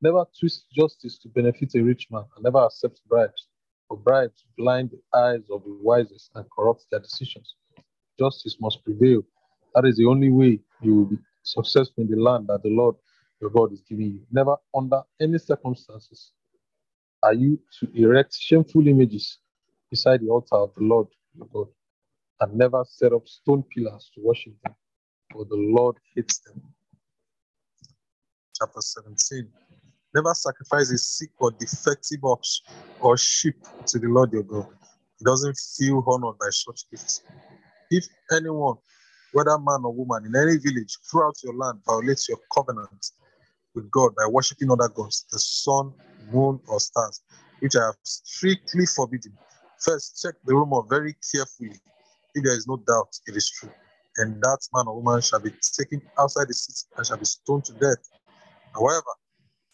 [0.00, 3.48] Never twist justice to benefit a rich man, and never accept bribes.
[3.92, 7.56] For bribes blind the eyes of the wisest and corrupt their decisions
[8.18, 9.22] justice must prevail.
[9.74, 12.96] That is the only way you will be successful in the land that the Lord
[13.42, 14.22] your God is giving you.
[14.32, 16.32] Never under any circumstances
[17.22, 19.38] are you to erect shameful images
[19.90, 21.68] beside the altar of the Lord your God,
[22.40, 24.74] and never set up stone pillars to worship them,
[25.32, 26.62] for the Lord hates them.
[28.58, 29.50] Chapter 17.
[30.14, 32.62] Never sacrifice a sick or defective ox
[33.00, 33.56] or sheep
[33.86, 34.66] to the Lord your God.
[35.18, 37.22] He doesn't feel honored by such gifts.
[37.90, 38.76] If anyone
[39.32, 43.10] whether man or woman, in any village throughout your land violates your covenant
[43.74, 45.92] with God by worshiping other gods, the sun,
[46.30, 47.22] moon, or stars,
[47.60, 49.32] which I have strictly forbidden.
[49.80, 51.80] First, check the rumor very carefully.
[52.34, 53.72] If there is no doubt it is true,
[54.18, 57.64] and that man or woman shall be taken outside the city and shall be stoned
[57.64, 58.08] to death.
[58.74, 59.12] However,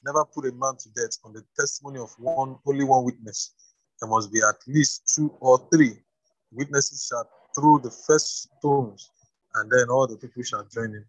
[0.05, 3.55] never put a man to death on the testimony of one only one witness.
[4.01, 5.99] There must be at least two or three
[6.53, 9.11] witnesses shall throw the first stones,
[9.57, 11.05] and then all the people shall join in.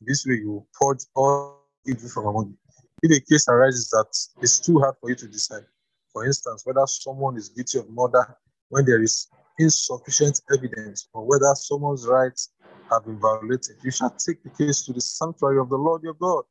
[0.00, 2.56] This way, you will purge all evil from among you.
[3.02, 4.08] If a case arises that
[4.42, 5.64] it's too hard for you to decide,
[6.12, 8.36] for instance, whether someone is guilty of murder
[8.68, 9.28] when there is
[9.58, 12.50] insufficient evidence, or whether someone's rights
[12.90, 16.14] have been violated, you shall take the case to the sanctuary of the Lord your
[16.14, 16.44] God,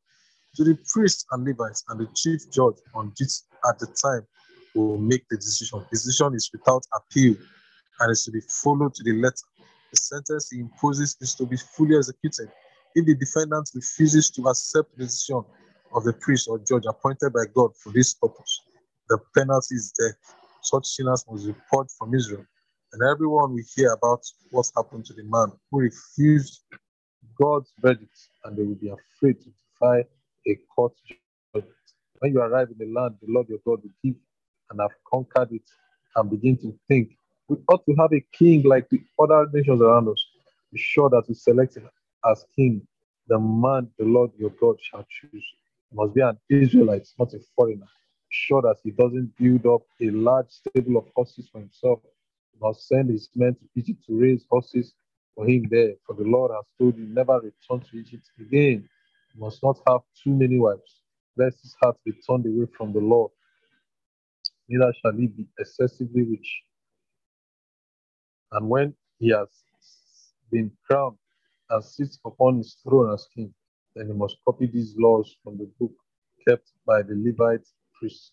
[0.56, 3.32] to the priests and Levites, and the chief judge on duty
[3.68, 4.26] at the time
[4.74, 5.80] will make the decision.
[5.80, 7.36] The decision is without appeal
[8.00, 9.46] and is to be followed to the letter.
[9.92, 12.50] The sentence he imposes is to be fully executed.
[12.94, 15.44] If the defendant refuses to accept the decision
[15.94, 18.60] of the priest or judge appointed by God for this purpose,
[19.08, 20.36] the penalty is death.
[20.62, 22.44] Such sinners must report from Israel,
[22.92, 24.20] and everyone will hear about
[24.50, 26.62] what happened to the man who refused
[27.40, 30.04] God's verdict, and they will be afraid to defy
[30.46, 31.72] a court judgment.
[32.18, 34.16] When you arrive in the land the Lord your God will give
[34.70, 35.62] and have conquered it,
[36.16, 37.10] and begin to think,
[37.48, 40.24] we ought to have a king like the other nations around us.
[40.72, 41.88] Be sure that we select him
[42.30, 42.86] as king,
[43.28, 45.44] the man the Lord your God shall choose.
[45.90, 47.86] He must be an Israelite, not a foreigner.
[47.86, 52.00] Be sure that he doesn't build up a large stable of horses for himself.
[52.52, 54.94] He must send his men to Egypt to raise horses
[55.34, 55.94] for him there.
[56.06, 58.88] For the Lord has told you, never return to Egypt again.
[59.36, 61.02] Must not have too many wives,
[61.36, 63.32] lest his heart be turned away from the Lord.
[64.68, 66.62] Neither shall he be excessively rich.
[68.52, 69.48] And when he has
[70.50, 71.18] been crowned
[71.70, 73.54] and sits upon his throne as king,
[73.96, 75.92] then he must copy these laws from the book
[76.48, 77.66] kept by the Levite
[77.98, 78.32] priests.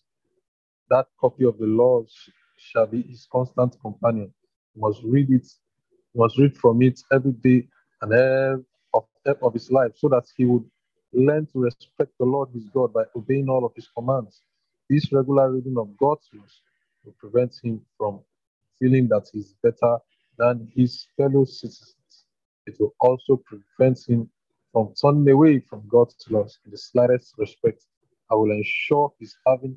[0.90, 2.14] That copy of the laws
[2.58, 4.32] shall be his constant companion.
[4.74, 5.46] He must read it,
[6.14, 7.68] must read from it every day
[8.02, 9.04] and every of,
[9.42, 10.64] of his life, so that he would
[11.12, 14.42] learn to respect the Lord his God by obeying all of his commands.
[14.88, 16.62] This regular reading of God's laws
[17.04, 18.20] will prevent him from
[18.78, 19.98] feeling that he's better
[20.38, 21.94] than his fellow citizens.
[22.66, 24.30] It will also prevent him
[24.72, 27.84] from turning away from God's laws in the slightest respect.
[28.30, 29.76] I will ensure he's having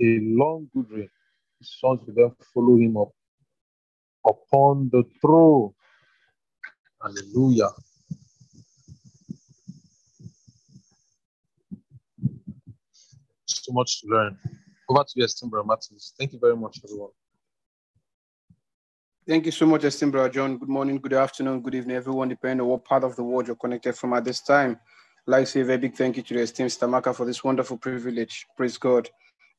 [0.00, 1.10] a long, good reign.
[1.58, 3.12] His sons will then follow him up
[4.26, 5.72] upon the throne.
[7.02, 7.70] Hallelujah.
[13.66, 14.38] So much to learn.
[14.88, 16.12] Over to you, Esteem Martins.
[16.16, 17.10] Thank you very much, everyone.
[19.26, 20.56] Thank you so much, brother John.
[20.56, 23.56] Good morning, good afternoon, good evening, everyone, depending on what part of the world you're
[23.56, 24.78] connected from at this time.
[25.26, 27.42] I'd like to say a very big thank you to the esteemed Stamaka for this
[27.42, 28.46] wonderful privilege.
[28.56, 29.10] Praise God.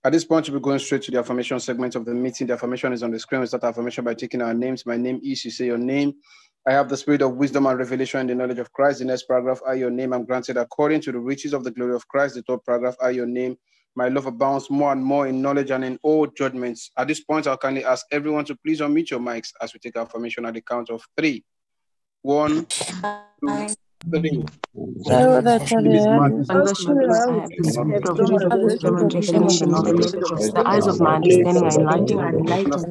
[0.08, 2.48] At this point, we'll be going straight to the affirmation segment of the meeting.
[2.48, 3.42] The affirmation is on the screen.
[3.42, 4.86] We start affirmation by taking our names.
[4.86, 6.14] My name is, you say your name.
[6.66, 9.00] I have the spirit of wisdom and revelation and the knowledge of Christ.
[9.00, 11.94] The next paragraph, I, your name, I'm granted according to the riches of the glory
[11.94, 12.36] of Christ.
[12.36, 13.58] The third paragraph, I, your name,
[13.96, 16.90] my love abounds more and more in knowledge and in all judgments.
[16.96, 19.98] At this point, I'll kindly ask everyone to please unmute your mics as we take
[19.98, 21.44] our formation at the count of three.
[22.22, 23.76] One, two,
[24.06, 24.48] The
[30.66, 32.86] eyes of my understanding are enlightened,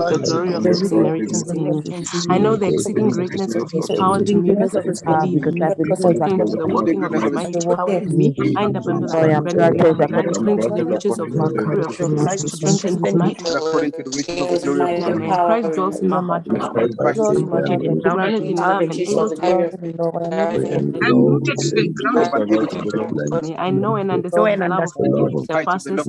[0.00, 1.82] the glory of his inheritance in me.
[2.28, 6.56] I know the exceeding greatness of his power me because of his belief, according to
[6.56, 11.18] the working of his mighty power in me, and upon the according to the riches
[11.18, 13.42] of the glory of Christ to strengthen his might.
[15.46, 16.44] Christ dwells in my heart,
[18.02, 19.42] grounded in love and able to
[23.58, 26.08] I know and understand the love of God which surpasses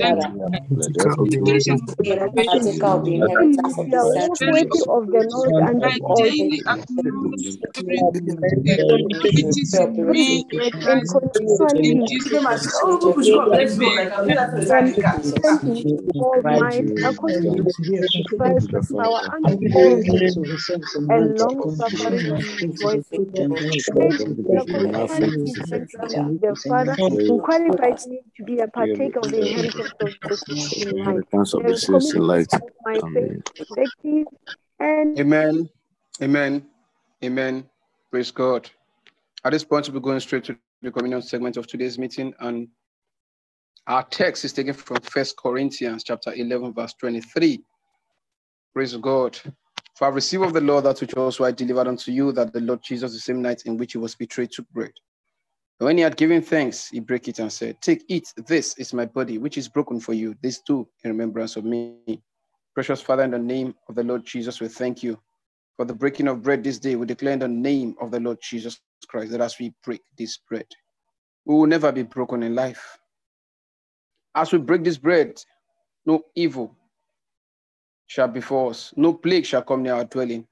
[0.00, 0.28] Father.
[0.74, 2.58] Partaker of the inheritance
[3.74, 4.44] of the saints.
[4.44, 6.28] worthy of the Lord and of all
[10.76, 11.56] and continually
[16.18, 16.42] all
[17.04, 18.08] according to
[18.38, 19.22] Christ power
[21.10, 23.30] and all and long suffering rejoicing.
[23.32, 23.46] The
[26.68, 29.40] Father who qualified me to be a partaker of the
[30.88, 32.52] inheritance of the saints in light.
[32.84, 34.26] My faith,
[34.78, 35.68] and Amen.
[36.22, 36.66] Amen.
[37.24, 37.68] Amen.
[38.10, 38.70] Praise God.
[39.44, 42.68] At this point, we're going straight to the communion segment of today's meeting, and
[43.86, 47.62] our text is taken from First Corinthians chapter 11, verse 23.
[48.74, 49.38] Praise God.
[49.96, 52.60] For I received of the Lord that which also I delivered unto you, that the
[52.60, 54.92] Lord Jesus, the same night in which he was betrayed, took bread.
[55.80, 58.92] And when he had given thanks, he broke it and said, Take, eat, this is
[58.92, 60.34] my body, which is broken for you.
[60.42, 62.22] This too in remembrance of me.
[62.74, 65.18] Precious Father, in the name of the Lord Jesus, we thank you
[65.76, 66.94] for the breaking of bread this day.
[66.94, 68.78] We declare in the name of the Lord Jesus
[69.08, 70.66] Christ that as we break this bread,
[71.46, 72.98] we will never be broken in life.
[74.34, 75.40] As we break this bread,
[76.04, 76.75] no evil
[78.06, 80.46] shall befall us, no plague shall come near our dwelling.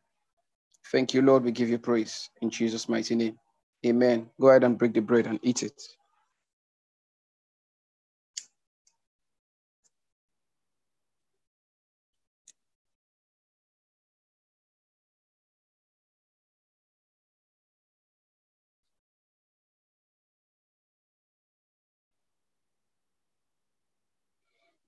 [0.92, 1.44] Thank you, Lord.
[1.44, 3.38] We give you praise in Jesus' mighty name.
[3.86, 4.30] Amen.
[4.40, 5.82] Go ahead and break the bread and eat it.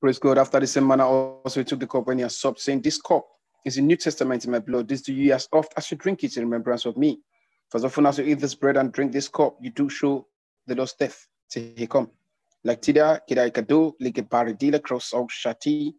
[0.06, 0.38] Praise God.
[0.38, 2.96] After the same manner, also he took the cup when he had supped, saying, This
[2.96, 3.26] cup
[3.64, 4.86] is the New Testament in my blood.
[4.86, 7.18] This do you as oft as you drink it in remembrance of me.
[7.68, 10.28] For as often as you eat this bread and drink this cup, you do show
[10.68, 12.08] the Lord's death till he come.
[12.62, 15.92] Like tida, kida ikado, like paradila cross of shati.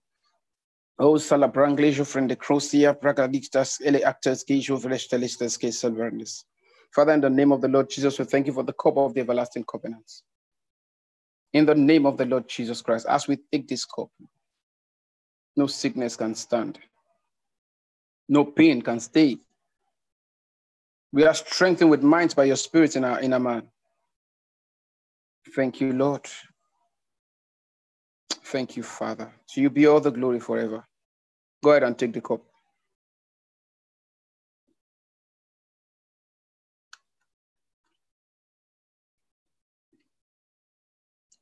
[0.99, 6.45] Oh, o salabrangle, friend the cross crossia, pragadictas, ele actors, gejo velestelistas, ke salvernis.
[6.95, 9.13] Father, in the name of the Lord Jesus, we thank you for the cup of
[9.13, 10.23] the everlasting covenants.
[11.57, 14.09] In the name of the Lord Jesus Christ, as we take this cup,
[15.55, 16.77] no sickness can stand,
[18.29, 19.39] no pain can stay.
[21.11, 23.63] We are strengthened with minds by your spirit in our inner man.
[25.55, 26.27] Thank you, Lord.
[28.29, 29.33] Thank you, Father.
[29.49, 30.85] To you be all the glory forever.
[31.63, 32.43] Go ahead and take the cup.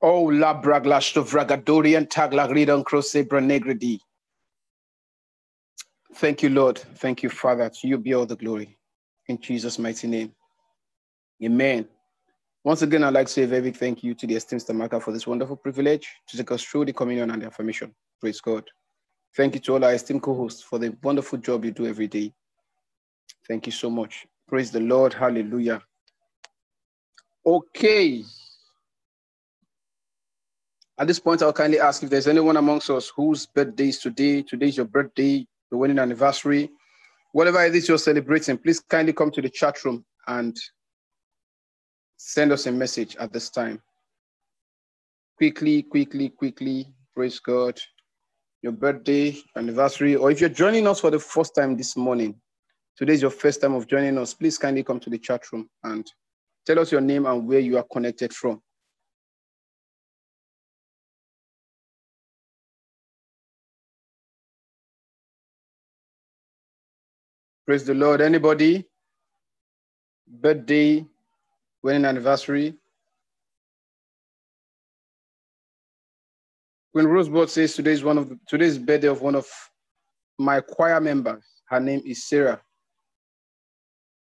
[0.07, 3.99] Oh, la braglash vragadorian taglagridan crosse branegredi.
[6.13, 6.77] Thank you, Lord.
[6.77, 7.69] Thank you, Father.
[7.69, 8.77] To you be all the glory.
[9.27, 10.31] In Jesus' mighty name.
[11.43, 11.87] Amen.
[12.63, 15.01] Once again, I'd like to say a very big thank you to the esteemed Stamaka
[15.01, 17.91] for this wonderful privilege to take us through the communion and the affirmation.
[18.21, 18.63] Praise God.
[19.35, 22.31] Thank you to all our esteemed co-hosts for the wonderful job you do every day.
[23.47, 24.27] Thank you so much.
[24.47, 25.15] Praise the Lord.
[25.15, 25.81] Hallelujah.
[27.43, 28.23] Okay.
[30.97, 34.41] At this point, I'll kindly ask if there's anyone amongst us whose birthday is today.
[34.41, 36.69] Today is your birthday, the wedding anniversary.
[37.33, 40.55] Whatever it is you're celebrating, please kindly come to the chat room and
[42.15, 43.81] send us a message at this time.
[45.37, 46.87] Quickly, quickly, quickly.
[47.13, 47.77] Praise God.
[48.61, 52.39] Your birthday, anniversary, or if you're joining us for the first time this morning,
[52.97, 55.69] today is your first time of joining us, please kindly come to the chat room
[55.83, 56.09] and
[56.65, 58.61] tell us your name and where you are connected from.
[67.65, 68.21] Praise the Lord.
[68.21, 68.85] Anybody?
[70.27, 71.03] Birthday,
[71.81, 72.75] wedding anniversary?
[76.91, 79.47] When Rosebud says today is one of the, today's birthday of one of
[80.37, 82.61] my choir members, her name is Sarah.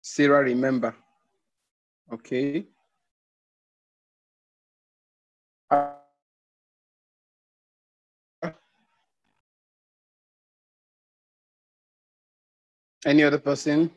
[0.01, 0.95] Sarah, remember.
[2.13, 2.65] Okay.
[13.05, 13.89] Any other person?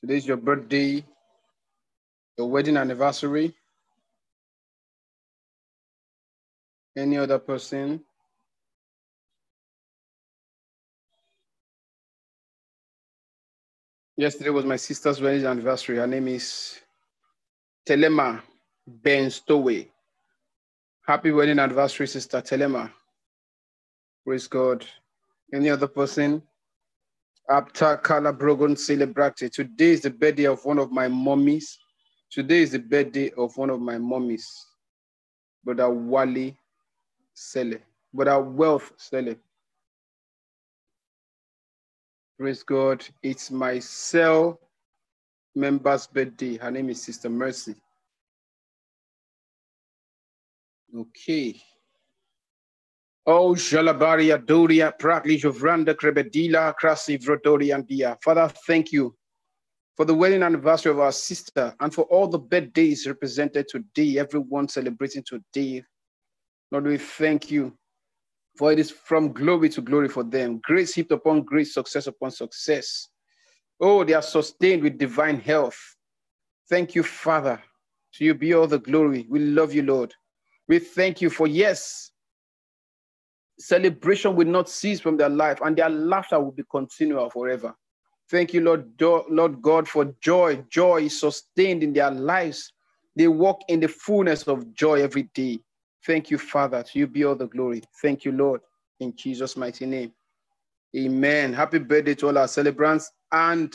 [0.00, 1.04] Today is your birthday,
[2.38, 3.52] your wedding anniversary.
[6.96, 8.04] Any other person?
[14.16, 15.96] Yesterday was my sister's wedding anniversary.
[15.96, 16.78] Her name is
[17.84, 18.40] Telema
[18.86, 19.88] Ben Stowey.
[21.04, 22.92] Happy wedding anniversary, Sister Telema.
[24.24, 24.86] Praise God.
[25.52, 26.42] Any other person?
[27.50, 28.00] Apta
[28.38, 29.52] Brogon Celebrate.
[29.52, 31.78] Today is the birthday of one of my mummies.
[32.30, 34.48] Today is the birthday of one of my mummies,
[35.64, 36.56] Brother Wally
[37.34, 37.78] Sele,
[38.12, 39.36] Brother Wealth Sele.
[42.38, 43.06] Praise God.
[43.22, 44.58] It's my cell
[45.54, 46.56] member's birthday.
[46.56, 47.74] Her name is Sister Mercy.
[50.96, 51.60] Okay.
[53.26, 58.18] Oh, Jalabaria Doria, Pratli Jovranda Krebedila, Krasi Vrodoriandia.
[58.22, 59.16] Father, thank you
[59.96, 64.68] for the wedding anniversary of our sister and for all the birthdays represented today, everyone
[64.68, 65.82] celebrating today.
[66.70, 67.72] Lord, we thank you
[68.58, 70.60] for it is from glory to glory for them.
[70.62, 73.08] Grace heaped upon grace, success upon success.
[73.80, 75.78] Oh, they are sustained with divine health.
[76.68, 77.60] Thank you, Father.
[78.14, 79.26] To you be all the glory.
[79.28, 80.14] We love you, Lord.
[80.68, 82.10] We thank you for yes,
[83.58, 87.74] celebration will not cease from their life and their laughter will be continual forever.
[88.30, 90.64] Thank you, Lord, Lord God, for joy.
[90.70, 92.72] Joy is sustained in their lives.
[93.16, 95.60] They walk in the fullness of joy every day.
[96.04, 96.82] Thank you, Father.
[96.82, 97.82] To you be all the glory.
[98.02, 98.60] Thank you, Lord,
[99.00, 100.12] in Jesus' mighty name.
[100.96, 101.52] Amen.
[101.52, 103.74] Happy birthday to all our celebrants and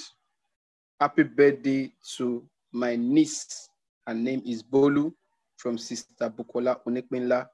[0.99, 3.69] happy birthday to my niece.
[4.07, 5.13] Her name is Bolu
[5.57, 7.47] from Sister Bukola Onekminla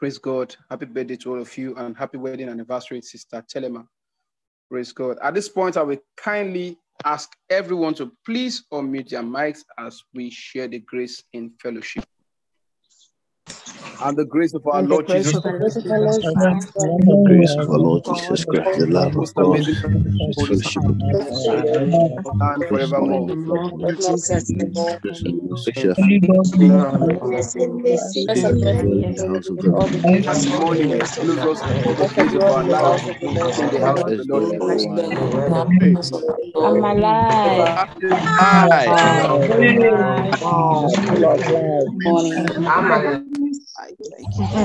[0.00, 0.56] Praise God.
[0.70, 3.86] Happy birthday to all of you and happy wedding anniversary, Sister Telema.
[4.70, 5.18] Praise God.
[5.22, 10.30] At this point, I will kindly ask everyone to please unmute their mics as we
[10.30, 12.06] share the grace in fellowship.
[14.02, 16.68] And the grace of our Lord Jesus Christ,
[17.08, 19.62] the grace of our Lord Jesus Christ, the love of God,
[20.26, 21.06] the fellowship of the
[22.40, 23.32] and forevermore.
[29.16, 29.92] the house of the Lord.
[30.26, 33.04] And morning close us all the days of our lives
[33.60, 34.62] in the house of the Lord.
[36.62, 37.78] I'm alive.
[38.38, 38.94] Hi.
[41.90, 42.50] Morning.
[42.66, 43.39] I'm alive.
[43.80, 43.98] Like.
[43.98, 44.10] Mm-hmm.
[44.10, 44.60] thank you.